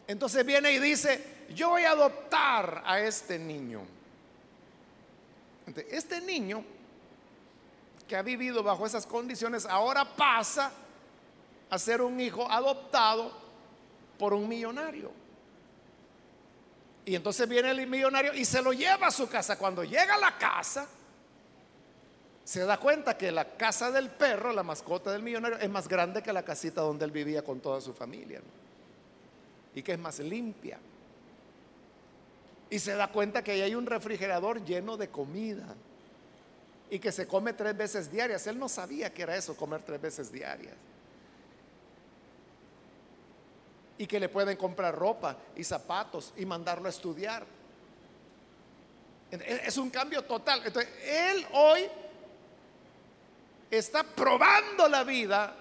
Entonces 0.06 0.46
viene 0.46 0.70
y 0.72 0.78
dice, 0.78 1.46
yo 1.54 1.70
voy 1.70 1.82
a 1.82 1.90
adoptar 1.90 2.82
a 2.86 3.00
este 3.00 3.40
niño. 3.40 3.82
Este 5.90 6.20
niño 6.20 6.64
que 8.08 8.16
ha 8.16 8.22
vivido 8.22 8.62
bajo 8.62 8.86
esas 8.86 9.06
condiciones 9.06 9.66
ahora 9.66 10.04
pasa 10.04 10.70
a 11.70 11.78
ser 11.78 12.02
un 12.02 12.20
hijo 12.20 12.50
adoptado 12.50 13.32
por 14.18 14.34
un 14.34 14.48
millonario. 14.48 15.10
Y 17.06 17.14
entonces 17.14 17.48
viene 17.48 17.70
el 17.70 17.86
millonario 17.86 18.32
y 18.34 18.44
se 18.44 18.62
lo 18.62 18.72
lleva 18.72 19.08
a 19.08 19.10
su 19.10 19.28
casa. 19.28 19.58
Cuando 19.58 19.84
llega 19.84 20.14
a 20.14 20.18
la 20.18 20.38
casa, 20.38 20.86
se 22.44 22.64
da 22.64 22.78
cuenta 22.78 23.16
que 23.16 23.30
la 23.30 23.56
casa 23.56 23.90
del 23.90 24.10
perro, 24.10 24.52
la 24.52 24.62
mascota 24.62 25.12
del 25.12 25.22
millonario, 25.22 25.58
es 25.58 25.68
más 25.68 25.88
grande 25.88 26.22
que 26.22 26.32
la 26.32 26.42
casita 26.42 26.80
donde 26.80 27.04
él 27.04 27.10
vivía 27.10 27.42
con 27.42 27.60
toda 27.60 27.80
su 27.80 27.92
familia. 27.92 28.40
Y 29.74 29.82
que 29.82 29.92
es 29.92 29.98
más 29.98 30.18
limpia. 30.20 30.78
Y 32.70 32.78
se 32.78 32.94
da 32.94 33.08
cuenta 33.08 33.44
que 33.44 33.52
ahí 33.52 33.62
hay 33.62 33.74
un 33.74 33.86
refrigerador 33.86 34.64
lleno 34.64 34.96
de 34.96 35.08
comida. 35.08 35.74
Y 36.94 37.00
que 37.00 37.10
se 37.10 37.26
come 37.26 37.54
tres 37.54 37.76
veces 37.76 38.08
diarias. 38.08 38.46
Él 38.46 38.56
no 38.56 38.68
sabía 38.68 39.12
que 39.12 39.22
era 39.22 39.34
eso, 39.34 39.56
comer 39.56 39.82
tres 39.82 40.00
veces 40.00 40.30
diarias. 40.30 40.76
Y 43.98 44.06
que 44.06 44.20
le 44.20 44.28
pueden 44.28 44.56
comprar 44.56 44.94
ropa 44.94 45.36
y 45.56 45.64
zapatos 45.64 46.32
y 46.36 46.46
mandarlo 46.46 46.86
a 46.86 46.90
estudiar. 46.90 47.44
Es 49.28 49.76
un 49.76 49.90
cambio 49.90 50.22
total. 50.22 50.62
Entonces, 50.64 50.88
él 51.04 51.44
hoy 51.54 51.80
está 53.72 54.04
probando 54.04 54.86
la 54.86 55.02
vida 55.02 55.52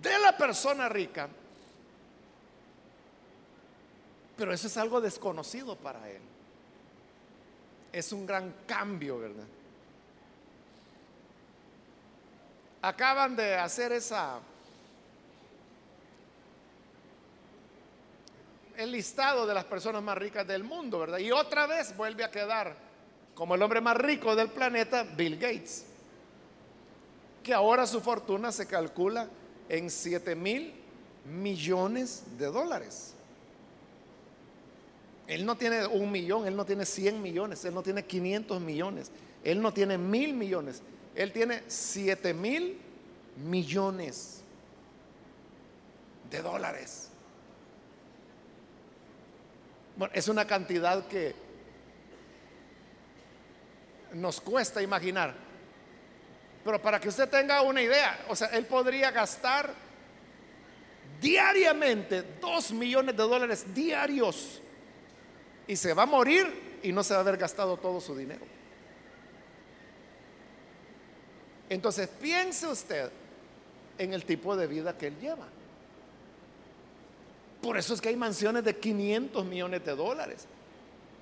de 0.00 0.18
la 0.20 0.36
persona 0.36 0.88
rica, 0.88 1.28
pero 4.36 4.52
eso 4.52 4.68
es 4.68 4.76
algo 4.76 5.00
desconocido 5.00 5.74
para 5.74 6.08
él. 6.08 6.22
Es 7.90 8.12
un 8.12 8.24
gran 8.24 8.54
cambio, 8.68 9.18
¿verdad? 9.18 9.57
Acaban 12.82 13.34
de 13.36 13.56
hacer 13.56 13.92
esa 13.92 14.40
el 18.76 18.92
listado 18.92 19.44
de 19.44 19.54
las 19.54 19.64
personas 19.64 20.00
más 20.02 20.16
ricas 20.16 20.46
del 20.46 20.62
mundo, 20.62 21.00
¿verdad? 21.00 21.18
Y 21.18 21.32
otra 21.32 21.66
vez 21.66 21.96
vuelve 21.96 22.22
a 22.22 22.30
quedar 22.30 22.76
como 23.34 23.56
el 23.56 23.62
hombre 23.62 23.80
más 23.80 23.96
rico 23.96 24.36
del 24.36 24.48
planeta, 24.48 25.02
Bill 25.02 25.36
Gates 25.36 25.88
que 27.48 27.54
ahora 27.54 27.86
su 27.86 28.02
fortuna 28.02 28.52
se 28.52 28.66
calcula 28.66 29.26
en 29.70 29.88
7 29.88 30.34
mil 30.34 30.74
millones 31.24 32.24
de 32.38 32.44
dólares. 32.44 33.14
Él 35.26 35.46
no 35.46 35.56
tiene 35.56 35.86
un 35.86 36.12
millón, 36.12 36.46
él 36.46 36.54
no 36.54 36.66
tiene 36.66 36.84
100 36.84 37.22
millones, 37.22 37.64
él 37.64 37.72
no 37.72 37.82
tiene 37.82 38.04
500 38.04 38.60
millones, 38.60 39.10
él 39.42 39.62
no 39.62 39.72
tiene 39.72 39.96
mil 39.96 40.34
millones, 40.34 40.82
él 41.18 41.32
tiene 41.32 41.64
7 41.66 42.32
mil 42.32 42.78
millones 43.44 44.40
de 46.30 46.40
dólares. 46.40 47.10
Bueno, 49.96 50.14
es 50.14 50.28
una 50.28 50.46
cantidad 50.46 51.08
que 51.08 51.34
nos 54.12 54.40
cuesta 54.40 54.80
imaginar. 54.80 55.34
Pero 56.64 56.80
para 56.80 57.00
que 57.00 57.08
usted 57.08 57.28
tenga 57.28 57.62
una 57.62 57.82
idea, 57.82 58.24
o 58.28 58.36
sea, 58.36 58.46
él 58.48 58.66
podría 58.66 59.10
gastar 59.10 59.74
diariamente 61.20 62.22
2 62.40 62.70
millones 62.72 63.16
de 63.16 63.22
dólares 63.24 63.74
diarios 63.74 64.62
y 65.66 65.74
se 65.74 65.92
va 65.94 66.04
a 66.04 66.06
morir 66.06 66.78
y 66.80 66.92
no 66.92 67.02
se 67.02 67.14
va 67.14 67.18
a 67.18 67.22
haber 67.22 67.38
gastado 67.38 67.76
todo 67.76 68.00
su 68.00 68.16
dinero. 68.16 68.57
Entonces 71.68 72.08
piense 72.08 72.66
usted 72.66 73.10
en 73.98 74.14
el 74.14 74.24
tipo 74.24 74.56
de 74.56 74.66
vida 74.66 74.96
que 74.96 75.08
él 75.08 75.18
lleva. 75.20 75.46
Por 77.60 77.76
eso 77.76 77.94
es 77.94 78.00
que 78.00 78.08
hay 78.08 78.16
mansiones 78.16 78.64
de 78.64 78.76
500 78.76 79.44
millones 79.44 79.84
de 79.84 79.94
dólares. 79.94 80.46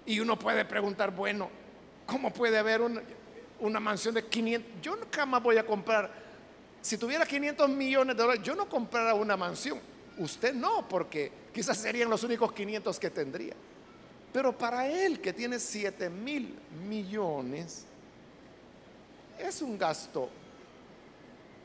Y 0.05 0.21
uno 0.21 0.39
puede 0.39 0.65
preguntar, 0.65 1.11
bueno, 1.11 1.49
¿cómo 2.05 2.33
puede 2.33 2.59
haber 2.59 2.81
una, 2.81 3.81
mansión 3.81 4.15
de 4.15 4.25
500? 4.25 4.83
Yo 4.83 4.97
nunca 4.97 5.27
más 5.27 5.43
voy 5.43 5.57
a 5.57 5.67
comprar, 5.67 6.11
si 6.83 6.97
tuviera 6.99 7.27
500 7.27 7.69
millones 7.69 8.17
de 8.17 8.23
dólares, 8.23 8.43
yo 8.45 8.55
no 8.55 8.69
comprara 8.69 9.15
una 9.15 9.37
mansión. 9.37 9.81
Usted 10.19 10.55
no, 10.55 10.87
porque 10.89 11.33
quizás 11.53 11.77
serían 11.79 12.09
los 12.09 12.23
únicos 12.23 12.53
500 12.53 12.99
que 13.01 13.11
tendría. 13.11 13.55
Pero 14.33 14.57
para 14.57 14.87
él, 14.87 15.21
que 15.21 15.33
tiene 15.33 15.59
7 15.59 16.11
mil 16.11 16.55
millones, 16.87 17.87
es 19.39 19.63
un 19.63 19.79
gasto 19.79 20.31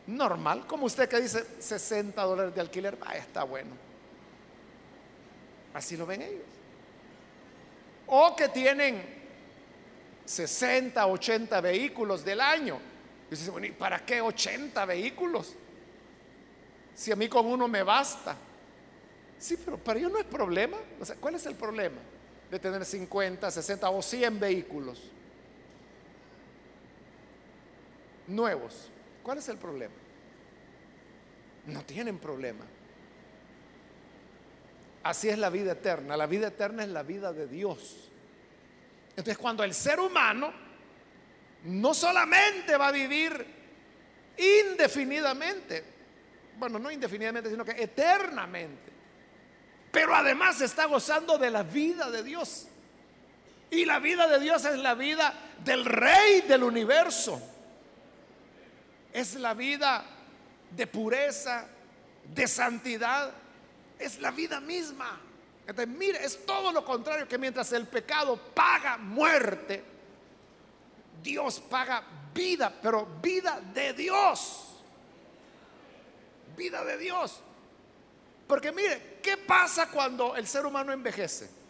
normal, 0.07 0.65
como 0.67 0.85
usted 0.85 1.07
que 1.07 1.21
dice 1.21 1.45
60 1.59 2.21
dólares 2.21 2.55
de 2.55 2.61
alquiler, 2.61 2.97
vaya, 2.97 3.19
está 3.19 3.43
bueno. 3.43 3.71
Así 5.73 5.95
lo 5.95 6.05
ven 6.05 6.21
ellos. 6.21 6.43
O 8.07 8.35
que 8.35 8.49
tienen 8.49 9.01
60, 10.25 11.05
80 11.05 11.61
vehículos 11.61 12.25
del 12.25 12.41
año. 12.41 12.77
Y 13.27 13.31
dice, 13.31 13.49
bueno, 13.51 13.67
¿y 13.67 13.71
para 13.71 14.05
qué 14.05 14.19
80 14.19 14.83
vehículos? 14.85 15.53
Si 16.93 17.11
a 17.11 17.15
mí 17.15 17.29
con 17.29 17.45
uno 17.45 17.67
me 17.67 17.83
basta. 17.83 18.35
Sí, 19.37 19.57
pero 19.63 19.77
para 19.77 19.97
ellos 19.97 20.11
no 20.11 20.19
es 20.19 20.25
problema. 20.25 20.77
O 20.99 21.05
sea, 21.05 21.15
¿cuál 21.15 21.35
es 21.35 21.45
el 21.45 21.55
problema 21.55 22.01
de 22.49 22.59
tener 22.59 22.83
50, 22.83 23.49
60 23.49 23.89
o 23.89 24.01
100 24.01 24.39
vehículos 24.39 25.01
nuevos? 28.27 28.89
¿Cuál 29.23 29.37
es 29.37 29.49
el 29.49 29.57
problema? 29.57 29.93
No 31.67 31.83
tienen 31.83 32.17
problema. 32.17 32.65
Así 35.03 35.29
es 35.29 35.37
la 35.37 35.49
vida 35.49 35.73
eterna. 35.73 36.15
La 36.17 36.27
vida 36.27 36.47
eterna 36.47 36.83
es 36.83 36.89
la 36.89 37.03
vida 37.03 37.33
de 37.33 37.47
Dios. 37.47 38.09
Entonces 39.09 39.37
cuando 39.37 39.63
el 39.63 39.73
ser 39.73 39.99
humano 39.99 40.51
no 41.65 41.93
solamente 41.93 42.75
va 42.77 42.87
a 42.87 42.91
vivir 42.91 43.45
indefinidamente, 44.37 45.83
bueno, 46.57 46.79
no 46.79 46.89
indefinidamente, 46.89 47.49
sino 47.49 47.65
que 47.65 47.71
eternamente, 47.71 48.91
pero 49.91 50.15
además 50.15 50.61
está 50.61 50.85
gozando 50.85 51.37
de 51.37 51.49
la 51.49 51.63
vida 51.63 52.09
de 52.09 52.23
Dios. 52.23 52.67
Y 53.69 53.85
la 53.85 53.99
vida 53.99 54.27
de 54.27 54.39
Dios 54.39 54.65
es 54.65 54.77
la 54.79 54.95
vida 54.95 55.33
del 55.63 55.85
rey 55.85 56.41
del 56.41 56.63
universo. 56.63 57.41
Es 59.13 59.35
la 59.35 59.53
vida 59.53 60.03
de 60.75 60.87
pureza, 60.87 61.67
de 62.33 62.47
santidad, 62.47 63.31
es 63.99 64.19
la 64.19 64.31
vida 64.31 64.59
misma. 64.59 65.19
Mire, 65.87 66.23
es 66.25 66.45
todo 66.45 66.71
lo 66.71 66.83
contrario 66.83 67.27
que 67.27 67.37
mientras 67.37 67.71
el 67.71 67.87
pecado 67.87 68.37
paga 68.53 68.97
muerte, 68.97 69.83
Dios 71.21 71.59
paga 71.59 72.03
vida, 72.33 72.73
pero 72.81 73.05
vida 73.21 73.61
de 73.73 73.93
Dios. 73.93 74.67
Vida 76.57 76.83
de 76.83 76.97
Dios. 76.97 77.39
Porque 78.47 78.71
mire, 78.71 79.19
¿qué 79.23 79.37
pasa 79.37 79.89
cuando 79.89 80.35
el 80.35 80.47
ser 80.47 80.65
humano 80.65 80.91
envejece? 80.91 81.60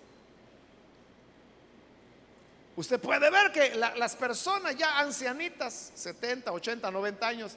Usted 2.76 3.00
puede 3.00 3.30
ver 3.30 3.52
que 3.52 3.76
las 3.76 4.16
personas 4.16 4.76
ya 4.78 5.00
ancianitas, 5.00 5.92
70, 5.96 6.52
80, 6.52 6.90
90 6.90 7.28
años, 7.28 7.56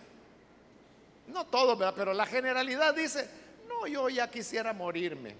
no 1.28 1.46
todos, 1.46 1.92
pero 1.94 2.12
la 2.12 2.26
generalidad 2.26 2.94
dice, 2.94 3.28
no, 3.68 3.86
yo 3.86 4.08
ya 4.08 4.30
quisiera 4.30 4.72
morirme. 4.72 5.34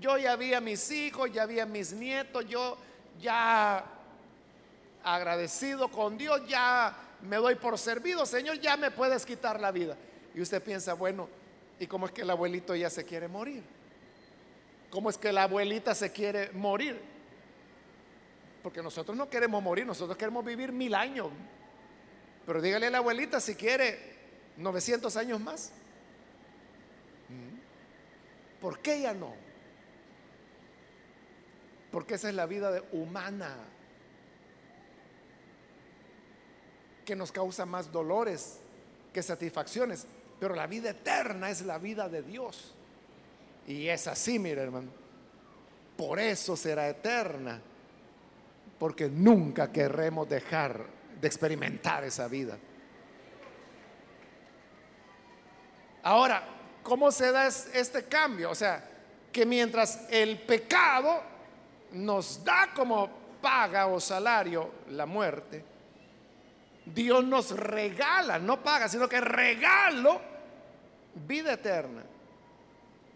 Yo 0.00 0.16
ya 0.16 0.32
había 0.32 0.60
mis 0.60 0.90
hijos, 0.90 1.32
ya 1.32 1.42
había 1.42 1.66
mis 1.66 1.92
nietos, 1.92 2.46
yo 2.48 2.78
ya 3.20 3.84
agradecido 5.02 5.88
con 5.88 6.16
Dios, 6.16 6.40
ya 6.46 6.96
me 7.22 7.36
doy 7.36 7.56
por 7.56 7.78
servido, 7.78 8.24
Señor, 8.24 8.60
ya 8.60 8.76
me 8.76 8.90
puedes 8.90 9.26
quitar 9.26 9.60
la 9.60 9.72
vida. 9.72 9.96
Y 10.34 10.40
usted 10.40 10.62
piensa, 10.62 10.94
bueno, 10.94 11.28
¿y 11.78 11.86
cómo 11.86 12.06
es 12.06 12.12
que 12.12 12.22
el 12.22 12.30
abuelito 12.30 12.74
ya 12.74 12.88
se 12.88 13.04
quiere 13.04 13.26
morir? 13.26 13.62
¿Cómo 14.90 15.10
es 15.10 15.18
que 15.18 15.32
la 15.32 15.44
abuelita 15.44 15.94
se 15.94 16.12
quiere 16.12 16.50
morir? 16.52 17.00
Porque 18.62 18.82
nosotros 18.82 19.16
no 19.16 19.30
queremos 19.30 19.62
morir, 19.62 19.86
nosotros 19.86 20.16
queremos 20.16 20.44
vivir 20.44 20.72
mil 20.72 20.94
años. 20.94 21.28
Pero 22.46 22.60
dígale 22.60 22.86
a 22.86 22.90
la 22.90 22.98
abuelita 22.98 23.40
si 23.40 23.54
quiere 23.54 23.98
900 24.56 25.16
años 25.16 25.40
más. 25.40 25.72
¿Mm? 27.28 28.60
¿Por 28.60 28.80
qué 28.80 29.00
ya 29.00 29.14
no? 29.14 29.34
Porque 31.90 32.14
esa 32.14 32.28
es 32.28 32.34
la 32.34 32.46
vida 32.46 32.82
humana 32.92 33.56
que 37.04 37.16
nos 37.16 37.32
causa 37.32 37.66
más 37.66 37.90
dolores 37.90 38.60
que 39.12 39.22
satisfacciones. 39.22 40.06
Pero 40.38 40.54
la 40.54 40.66
vida 40.66 40.90
eterna 40.90 41.50
es 41.50 41.62
la 41.62 41.78
vida 41.78 42.08
de 42.08 42.22
Dios. 42.22 42.74
Y 43.66 43.88
es 43.88 44.06
así, 44.06 44.38
mire 44.38 44.62
hermano. 44.62 44.90
Por 45.96 46.18
eso 46.18 46.56
será 46.56 46.88
eterna. 46.88 47.60
Porque 48.80 49.08
nunca 49.08 49.70
querremos 49.70 50.28
dejar 50.28 50.84
de 51.20 51.28
experimentar 51.28 52.02
esa 52.02 52.26
vida. 52.26 52.58
Ahora, 56.02 56.42
¿cómo 56.82 57.12
se 57.12 57.30
da 57.30 57.46
este 57.46 58.04
cambio? 58.06 58.50
O 58.50 58.54
sea, 58.54 58.82
que 59.30 59.44
mientras 59.44 60.06
el 60.10 60.40
pecado 60.40 61.22
nos 61.92 62.42
da 62.42 62.70
como 62.74 63.10
paga 63.42 63.86
o 63.86 64.00
salario 64.00 64.70
la 64.88 65.04
muerte, 65.04 65.62
Dios 66.86 67.22
nos 67.22 67.50
regala, 67.50 68.38
no 68.38 68.62
paga, 68.62 68.88
sino 68.88 69.08
que 69.08 69.20
regalo 69.20 70.20
vida 71.14 71.52
eterna. 71.52 72.02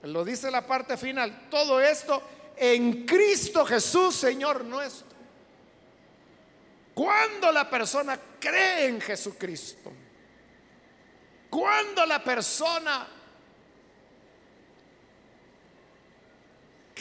Lo 0.02 0.24
dice 0.24 0.50
la 0.50 0.66
parte 0.66 0.98
final, 0.98 1.48
todo 1.50 1.80
esto 1.80 2.22
en 2.56 3.06
Cristo 3.06 3.64
Jesús, 3.64 4.14
Señor 4.14 4.62
nuestro. 4.64 5.13
Cuando 6.94 7.50
la 7.50 7.68
persona 7.68 8.18
cree 8.38 8.86
en 8.86 9.00
Jesucristo, 9.00 9.92
cuando 11.50 12.06
la 12.06 12.22
persona 12.22 13.06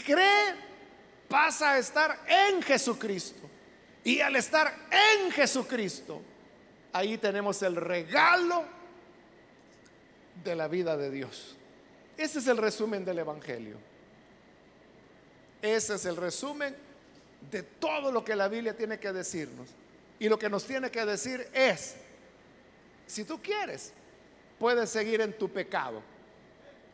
cree, 0.05 0.55
pasa 1.27 1.71
a 1.71 1.77
estar 1.77 2.19
en 2.27 2.61
Jesucristo. 2.61 3.49
Y 4.03 4.19
al 4.19 4.35
estar 4.35 4.73
en 4.91 5.31
Jesucristo, 5.31 6.21
ahí 6.91 7.17
tenemos 7.17 7.61
el 7.61 7.75
regalo 7.75 8.65
de 10.43 10.55
la 10.55 10.67
vida 10.67 10.97
de 10.97 11.09
Dios. 11.09 11.55
Ese 12.17 12.39
es 12.39 12.47
el 12.47 12.57
resumen 12.57 13.05
del 13.05 13.19
Evangelio. 13.19 13.77
Ese 15.61 15.95
es 15.95 16.05
el 16.05 16.17
resumen 16.17 16.75
de 17.49 17.63
todo 17.63 18.11
lo 18.11 18.23
que 18.23 18.35
la 18.35 18.47
Biblia 18.47 18.75
tiene 18.75 18.99
que 18.99 19.11
decirnos. 19.13 19.69
Y 20.23 20.29
lo 20.29 20.39
que 20.39 20.47
nos 20.47 20.63
tiene 20.63 20.89
que 20.89 21.05
decir 21.05 21.49
es, 21.51 21.97
si 23.05 23.25
tú 23.25 23.41
quieres, 23.41 23.91
puedes 24.57 24.89
seguir 24.89 25.19
en 25.19 25.37
tu 25.37 25.51
pecado. 25.51 26.01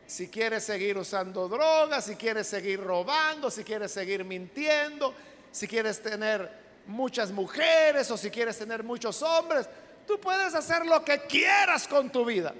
Si 0.04 0.26
quieres 0.26 0.64
seguir 0.64 0.98
usando 0.98 1.46
drogas, 1.46 2.06
si 2.06 2.16
quieres 2.16 2.48
seguir 2.48 2.80
robando, 2.80 3.48
si 3.48 3.62
quieres 3.62 3.92
seguir 3.92 4.24
mintiendo, 4.24 5.14
si 5.52 5.68
quieres 5.68 6.02
tener 6.02 6.50
muchas 6.88 7.30
mujeres 7.30 8.10
o 8.10 8.16
si 8.16 8.32
quieres 8.32 8.58
tener 8.58 8.82
muchos 8.82 9.22
hombres, 9.22 9.68
tú 10.08 10.18
puedes 10.18 10.52
hacer 10.52 10.84
lo 10.84 11.04
que 11.04 11.20
quieras 11.20 11.86
con 11.86 12.10
tu 12.10 12.24
vida. 12.24 12.52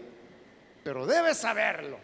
Pero 0.85 1.05
debes 1.05 1.39
saberlo, 1.39 1.99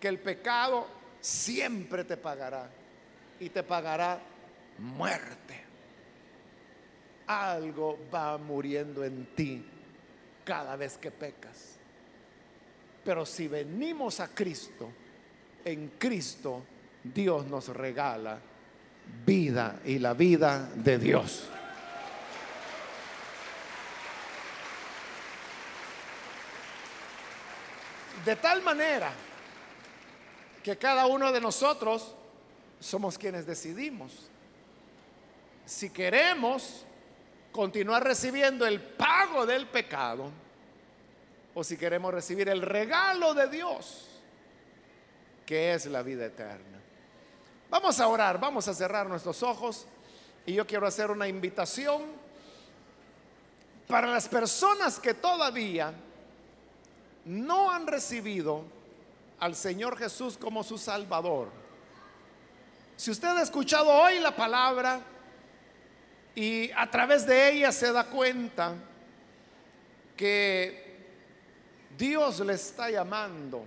que 0.00 0.08
el 0.08 0.18
pecado 0.18 0.88
siempre 1.20 2.02
te 2.02 2.16
pagará 2.16 2.68
y 3.38 3.50
te 3.50 3.62
pagará 3.62 4.18
muerte. 4.78 5.47
Algo 7.28 7.98
va 8.12 8.36
muriendo 8.38 9.04
en 9.04 9.26
ti 9.34 9.64
cada 10.44 10.76
vez 10.76 10.96
que 10.96 11.10
pecas. 11.10 11.76
Pero 13.04 13.24
si 13.24 13.48
venimos 13.48 14.20
a 14.20 14.28
Cristo, 14.28 14.90
en 15.64 15.92
Cristo 15.98 16.64
Dios 17.04 17.46
nos 17.46 17.68
regala 17.68 18.38
vida 19.24 19.80
y 19.84 19.98
la 19.98 20.14
vida 20.14 20.68
de 20.74 20.98
Dios. 20.98 21.48
De 28.24 28.36
tal 28.36 28.62
manera 28.62 29.10
que 30.62 30.76
cada 30.76 31.06
uno 31.06 31.32
de 31.32 31.40
nosotros 31.40 32.14
somos 32.80 33.16
quienes 33.16 33.46
decidimos 33.46 34.28
si 35.64 35.90
queremos 35.90 36.84
continuar 37.52 38.04
recibiendo 38.04 38.66
el 38.66 38.80
pago 38.80 39.46
del 39.46 39.66
pecado 39.66 40.30
o 41.54 41.64
si 41.64 41.76
queremos 41.76 42.12
recibir 42.12 42.48
el 42.48 42.62
regalo 42.62 43.34
de 43.34 43.48
Dios, 43.48 44.06
que 45.44 45.74
es 45.74 45.86
la 45.86 46.02
vida 46.02 46.26
eterna. 46.26 46.78
Vamos 47.70 48.00
a 48.00 48.08
orar, 48.08 48.38
vamos 48.38 48.68
a 48.68 48.74
cerrar 48.74 49.08
nuestros 49.08 49.42
ojos 49.42 49.86
y 50.46 50.54
yo 50.54 50.66
quiero 50.66 50.86
hacer 50.86 51.10
una 51.10 51.28
invitación 51.28 52.02
para 53.86 54.06
las 54.06 54.28
personas 54.28 54.98
que 55.00 55.14
todavía 55.14 55.92
no 57.24 57.70
han 57.70 57.86
recibido 57.86 58.64
al 59.40 59.54
Señor 59.54 59.96
Jesús 59.96 60.36
como 60.38 60.62
su 60.62 60.78
Salvador. 60.78 61.48
Si 62.96 63.10
usted 63.10 63.28
ha 63.28 63.42
escuchado 63.42 63.90
hoy 63.90 64.18
la 64.18 64.34
palabra 64.34 65.00
y 66.38 66.70
a 66.70 66.88
través 66.88 67.26
de 67.26 67.50
ella 67.50 67.72
se 67.72 67.90
da 67.90 68.04
cuenta 68.04 68.72
que 70.16 70.96
Dios 71.98 72.38
le 72.38 72.52
está 72.52 72.88
llamando 72.88 73.64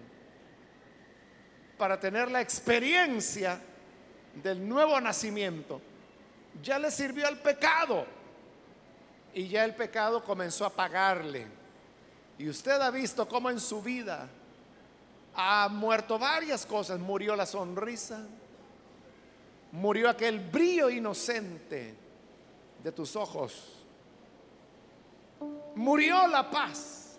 para 1.77 1.99
tener 1.99 2.31
la 2.31 2.39
experiencia 2.39 3.59
del 4.41 4.65
nuevo 4.65 5.01
nacimiento. 5.01 5.81
Ya 6.63 6.79
le 6.79 6.91
sirvió 6.91 7.27
al 7.27 7.41
pecado 7.41 8.05
y 9.33 9.49
ya 9.49 9.65
el 9.65 9.75
pecado 9.75 10.23
comenzó 10.23 10.65
a 10.65 10.69
pagarle. 10.69 11.47
Y 12.37 12.47
usted 12.47 12.79
ha 12.79 12.89
visto 12.89 13.27
cómo 13.27 13.49
en 13.49 13.59
su 13.59 13.81
vida 13.81 14.29
ha 15.35 15.67
muerto 15.67 16.17
varias 16.17 16.65
cosas. 16.65 17.01
Murió 17.01 17.35
la 17.35 17.45
sonrisa, 17.45 18.25
murió 19.73 20.09
aquel 20.09 20.39
brillo 20.39 20.89
inocente 20.89 22.00
de 22.83 22.91
tus 22.91 23.15
ojos, 23.15 23.85
murió 25.75 26.27
la 26.27 26.49
paz 26.49 27.17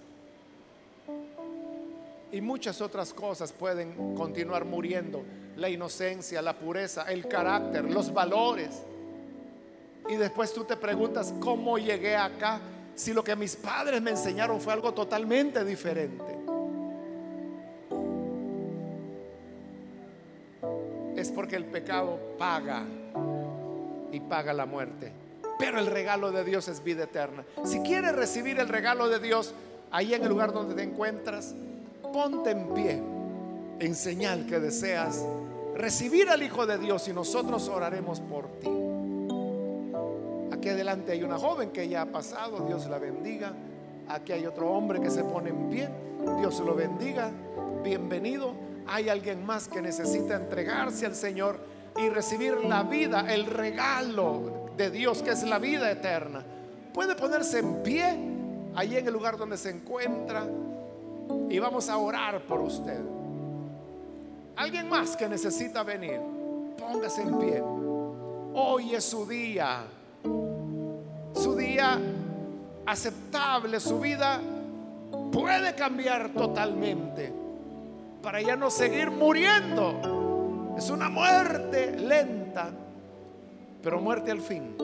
y 2.33 2.41
muchas 2.41 2.81
otras 2.81 3.13
cosas 3.13 3.53
pueden 3.53 4.15
continuar 4.15 4.65
muriendo. 4.65 5.23
La 5.57 5.69
inocencia, 5.69 6.41
la 6.41 6.59
pureza, 6.59 7.05
el 7.13 7.29
carácter, 7.29 7.85
los 7.85 8.13
valores. 8.13 8.83
Y 10.09 10.17
después 10.17 10.53
tú 10.53 10.65
te 10.65 10.77
preguntas, 10.77 11.35
¿cómo 11.41 11.77
llegué 11.77 12.17
acá? 12.17 12.61
Si 12.95 13.13
lo 13.13 13.23
que 13.23 13.37
mis 13.37 13.55
padres 13.55 14.01
me 14.01 14.13
enseñaron 14.13 14.61
fue 14.61 14.73
algo 14.73 14.95
totalmente 14.95 15.63
diferente. 15.65 16.39
Es 21.17 21.31
porque 21.31 21.57
el 21.57 21.67
pecado 21.67 22.19
paga 22.39 22.85
y 24.11 24.21
paga 24.21 24.55
la 24.55 24.67
muerte. 24.67 25.22
Pero 25.63 25.79
el 25.79 25.87
regalo 25.87 26.33
de 26.33 26.43
Dios 26.43 26.67
es 26.67 26.83
vida 26.83 27.05
eterna. 27.05 27.45
Si 27.65 27.79
quieres 27.83 28.17
recibir 28.17 28.59
el 28.59 28.69
regalo 28.69 29.09
de 29.09 29.21
Dios, 29.21 29.55
ahí 29.93 30.13
en 30.13 30.23
el 30.23 30.29
lugar 30.29 30.53
donde 30.53 30.75
te 30.75 30.83
encuentras, 30.83 31.55
ponte 32.13 32.51
en 32.51 32.75
pie 32.75 33.01
en 33.79 33.95
señal 33.95 34.45
que 34.47 34.59
deseas 34.59 35.25
recibir 35.77 36.31
al 36.31 36.43
Hijo 36.43 36.67
de 36.67 36.79
Dios 36.79 37.07
y 37.07 37.13
nosotros 37.13 37.69
oraremos 37.69 38.19
por 38.19 38.49
ti. 38.59 38.71
Aquí 40.53 40.69
adelante 40.69 41.13
hay 41.13 41.23
una 41.23 41.39
joven 41.39 41.71
que 41.71 41.89
ya 41.89 42.03
ha 42.03 42.07
pasado, 42.07 42.67
Dios 42.67 42.89
la 42.89 42.99
bendiga. 42.99 43.53
Aquí 44.09 44.33
hay 44.33 44.45
otro 44.45 44.69
hombre 44.69 45.01
que 45.01 45.11
se 45.11 45.23
pone 45.23 45.51
en 45.51 45.71
pie, 45.71 45.89
Dios 46.41 46.59
lo 46.59 46.75
bendiga, 46.75 47.31
bienvenido. 47.85 48.53
Hay 48.89 49.09
alguien 49.09 49.47
más 49.47 49.69
que 49.69 49.81
necesita 49.81 50.35
entregarse 50.35 51.07
al 51.07 51.15
Señor 51.15 51.61
y 51.97 52.09
recibir 52.09 52.65
la 52.65 52.83
vida, 52.83 53.33
el 53.33 53.47
regalo 53.47 54.62
Dios 54.91 55.23
que 55.23 55.31
es 55.31 55.43
la 55.45 55.59
vida 55.59 55.91
eterna. 55.91 56.43
Puede 56.93 57.15
ponerse 57.15 57.59
en 57.59 57.83
pie 57.83 58.19
allí 58.75 58.97
en 58.97 59.07
el 59.07 59.13
lugar 59.13 59.37
donde 59.37 59.57
se 59.57 59.71
encuentra 59.71 60.47
y 61.49 61.59
vamos 61.59 61.89
a 61.89 61.97
orar 61.97 62.43
por 62.43 62.61
usted. 62.61 63.01
Alguien 64.57 64.89
más 64.89 65.17
que 65.17 65.29
necesita 65.29 65.83
venir, 65.83 66.21
póngase 66.79 67.23
en 67.23 67.39
pie. 67.39 67.63
Hoy 68.55 68.95
es 68.95 69.05
su 69.05 69.27
día, 69.27 69.85
su 71.35 71.57
día 71.57 71.99
aceptable, 72.85 73.81
su 73.81 73.99
vida 73.99 74.41
puede 75.31 75.75
cambiar 75.75 76.31
totalmente 76.31 77.33
para 78.23 78.41
ya 78.41 78.57
no 78.57 78.71
seguir 78.71 79.11
muriendo. 79.11 80.75
Es 80.77 80.91
una 80.91 81.09
muerte 81.09 81.97
lenta, 81.99 82.71
pero 83.83 84.01
muerte 84.01 84.31
al 84.31 84.41
fin. 84.41 84.77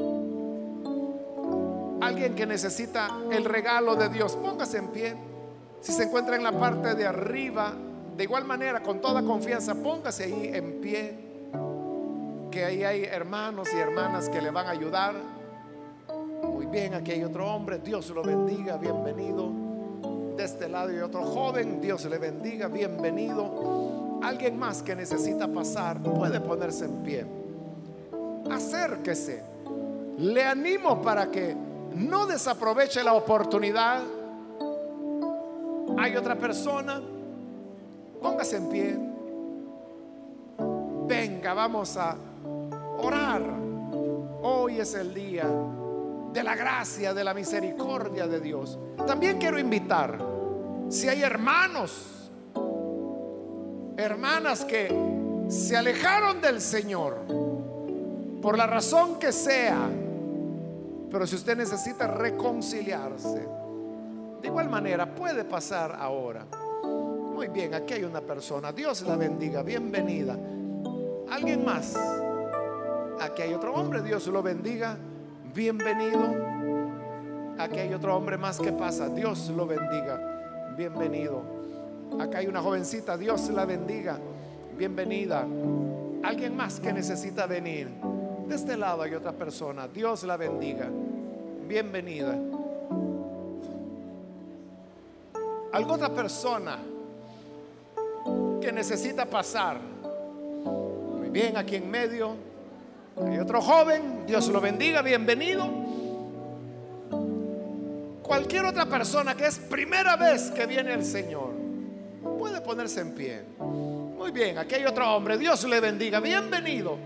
Alguien 2.01 2.35
que 2.35 2.47
necesita 2.47 3.09
el 3.31 3.45
regalo 3.45 3.95
de 3.95 4.09
Dios, 4.09 4.37
póngase 4.37 4.79
en 4.79 4.89
pie. 4.89 5.15
Si 5.81 5.93
se 5.93 6.05
encuentra 6.05 6.37
en 6.37 6.43
la 6.43 6.53
parte 6.53 6.95
de 6.95 7.07
arriba, 7.07 7.73
de 8.17 8.25
igual 8.25 8.45
manera, 8.45 8.83
con 8.83 9.01
toda 9.01 9.23
confianza, 9.23 9.75
póngase 9.75 10.25
ahí 10.25 10.51
en 10.53 10.81
pie, 10.81 11.19
que 12.51 12.65
ahí 12.65 12.83
hay 12.83 13.05
hermanos 13.05 13.69
y 13.73 13.79
hermanas 13.79 14.29
que 14.29 14.41
le 14.41 14.51
van 14.51 14.67
a 14.67 14.71
ayudar. 14.71 15.15
Muy 16.43 16.67
bien, 16.67 16.95
aquí 16.95 17.13
hay 17.13 17.25
otro 17.25 17.47
hombre, 17.47 17.79
Dios 17.79 18.11
lo 18.11 18.23
bendiga, 18.23 18.77
bienvenido. 18.77 19.51
De 20.37 20.45
este 20.45 20.69
lado 20.69 20.91
hay 20.91 20.99
otro 20.99 21.25
joven, 21.25 21.81
Dios 21.81 22.05
le 22.07 22.19
bendiga, 22.19 22.69
bienvenido. 22.69 24.21
Alguien 24.23 24.59
más 24.59 24.83
que 24.83 24.95
necesita 24.97 25.47
pasar, 25.47 26.01
puede 26.01 26.41
ponerse 26.41 26.87
en 26.87 27.03
pie. 27.03 27.38
Acérquese. 28.51 29.43
Le 30.19 30.45
animo 30.45 31.01
para 31.01 31.31
que 31.31 31.57
no 31.95 32.27
desaproveche 32.27 33.03
la 33.05 33.15
oportunidad 33.15 34.03
hay 35.99 36.17
otra 36.17 36.37
persona. 36.37 37.01
Póngase 38.21 38.57
en 38.57 38.69
pie. 38.69 38.99
Venga, 41.07 41.55
vamos 41.55 41.97
a 41.97 42.17
orar. 42.99 43.43
Hoy 44.43 44.79
es 44.79 44.95
el 44.95 45.13
día 45.15 45.47
de 46.33 46.43
la 46.43 46.55
gracia, 46.55 47.15
de 47.15 47.25
la 47.25 47.35
misericordia 47.35 48.27
de 48.27 48.41
Dios. 48.41 48.79
También 49.07 49.39
quiero 49.39 49.59
invitar, 49.59 50.19
si 50.89 51.09
hay 51.09 51.23
hermanos, 51.23 52.31
hermanas 53.97 54.65
que 54.65 54.95
se 55.49 55.77
alejaron 55.77 56.41
del 56.41 56.61
Señor, 56.61 57.25
por 58.41 58.57
la 58.57 58.67
razón 58.67 59.19
que 59.19 59.33
sea, 59.33 59.89
pero 61.11 61.27
si 61.27 61.37
usted 61.37 61.57
necesita 61.57 62.07
reconciliarse, 62.07 63.47
de 64.41 64.47
igual 64.47 64.69
manera, 64.69 65.15
puede 65.15 65.45
pasar 65.45 65.97
ahora. 65.99 66.47
Muy 67.35 67.49
bien, 67.49 67.75
aquí 67.75 67.95
hay 67.95 68.05
una 68.05 68.21
persona. 68.21 68.73
Dios 68.73 69.03
la 69.03 69.17
bendiga. 69.17 69.63
Bienvenida. 69.63 70.37
¿Alguien 71.31 71.65
más? 71.65 71.97
Aquí 73.21 73.43
hay 73.43 73.55
otro 73.55 73.75
hombre. 73.75 74.03
Dios 74.03 74.27
lo 74.29 74.43
bendiga. 74.43 74.97
Bienvenido. 75.55 76.35
Aquí 77.59 77.79
hay 77.79 77.93
otro 77.95 78.17
hombre 78.17 78.39
más 78.39 78.59
que 78.59 78.73
pasa. 78.73 79.09
Dios 79.09 79.51
lo 79.51 79.67
bendiga. 79.67 80.75
Bienvenido. 80.77 81.43
Acá 82.21 82.39
hay 82.39 82.47
una 82.47 82.63
jovencita. 82.63 83.17
Dios 83.17 83.49
la 83.51 83.65
bendiga. 83.65 84.19
Bienvenida. 84.77 85.47
Alguien 86.23 86.57
más 86.57 86.81
que 86.81 86.93
necesita 86.93 87.47
venir. 87.47 87.89
De 88.49 88.55
este 88.55 88.77
lado 88.77 89.03
hay 89.03 89.15
otra 89.15 89.33
persona. 89.33 89.87
Dios 89.87 90.25
la 90.25 90.37
bendiga. 90.37 90.89
Bienvenida. 91.67 92.35
alguna 95.73 95.95
otra 95.95 96.15
persona 96.15 96.79
que 98.61 98.73
necesita 98.73 99.27
pasar. 99.27 99.79
Muy 99.81 101.29
bien, 101.31 101.57
aquí 101.57 101.77
en 101.77 101.91
medio 101.91 102.35
hay 103.25 103.39
otro 103.39 103.61
joven, 103.61 104.27
Dios 104.27 104.49
lo 104.49 104.61
bendiga, 104.61 105.03
bienvenido. 105.03 105.69
Cualquier 108.23 108.65
otra 108.67 108.87
persona 108.87 109.35
que 109.35 109.47
es 109.47 109.59
primera 109.59 110.17
vez 110.17 110.51
que 110.51 110.67
viene 110.67 110.93
el 110.93 111.05
Señor 111.05 111.51
puede 112.39 112.61
ponerse 112.61 113.01
en 113.01 113.15
pie. 113.15 113.43
Muy 113.59 114.31
bien, 114.31 114.59
aquí 114.59 114.75
hay 114.77 114.85
otro 114.85 115.15
hombre, 115.15 115.39
Dios 115.39 115.65
le 115.65 115.81
bendiga, 115.81 116.21
bienvenido. 116.21 116.97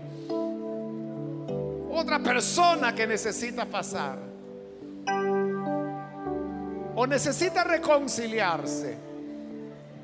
Otra 1.95 2.19
persona 2.19 2.95
que 2.95 3.05
necesita 3.05 3.65
pasar 3.65 4.17
o 6.95 7.07
necesita 7.07 7.63
reconciliarse, 7.63 8.95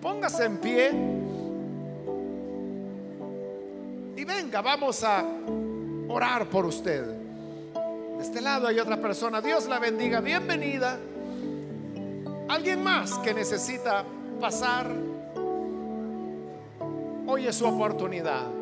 póngase 0.01 0.45
en 0.45 0.57
pie 0.57 0.91
y 4.15 4.23
venga, 4.23 4.61
vamos 4.61 5.03
a 5.03 5.23
orar 6.09 6.45
por 6.47 6.65
usted. 6.65 7.05
De 7.05 8.23
este 8.23 8.41
lado 8.41 8.67
hay 8.67 8.79
otra 8.79 8.97
persona, 8.97 9.41
Dios 9.41 9.67
la 9.67 9.79
bendiga, 9.79 10.19
bienvenida. 10.19 10.97
Alguien 12.49 12.83
más 12.83 13.13
que 13.19 13.33
necesita 13.33 14.03
pasar, 14.39 14.87
Hoy 17.31 17.45
es 17.45 17.57
su 17.57 17.67
oportunidad. 17.67 18.58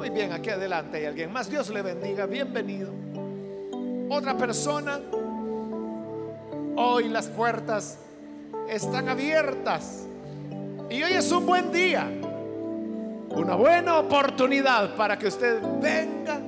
Muy 0.00 0.08
bien, 0.08 0.32
aquí 0.32 0.48
adelante 0.48 0.96
hay 0.96 1.04
alguien 1.04 1.30
más. 1.30 1.50
Dios 1.50 1.68
le 1.68 1.82
bendiga. 1.82 2.24
Bienvenido. 2.24 2.90
Otra 4.08 4.34
persona. 4.34 4.98
Hoy 6.74 7.10
las 7.10 7.28
puertas 7.28 7.98
están 8.66 9.10
abiertas. 9.10 10.06
Y 10.88 11.02
hoy 11.02 11.12
es 11.12 11.30
un 11.30 11.44
buen 11.44 11.70
día. 11.70 12.10
Una 13.28 13.54
buena 13.56 13.98
oportunidad 13.98 14.96
para 14.96 15.18
que 15.18 15.26
usted 15.26 15.60
venga 15.82 16.40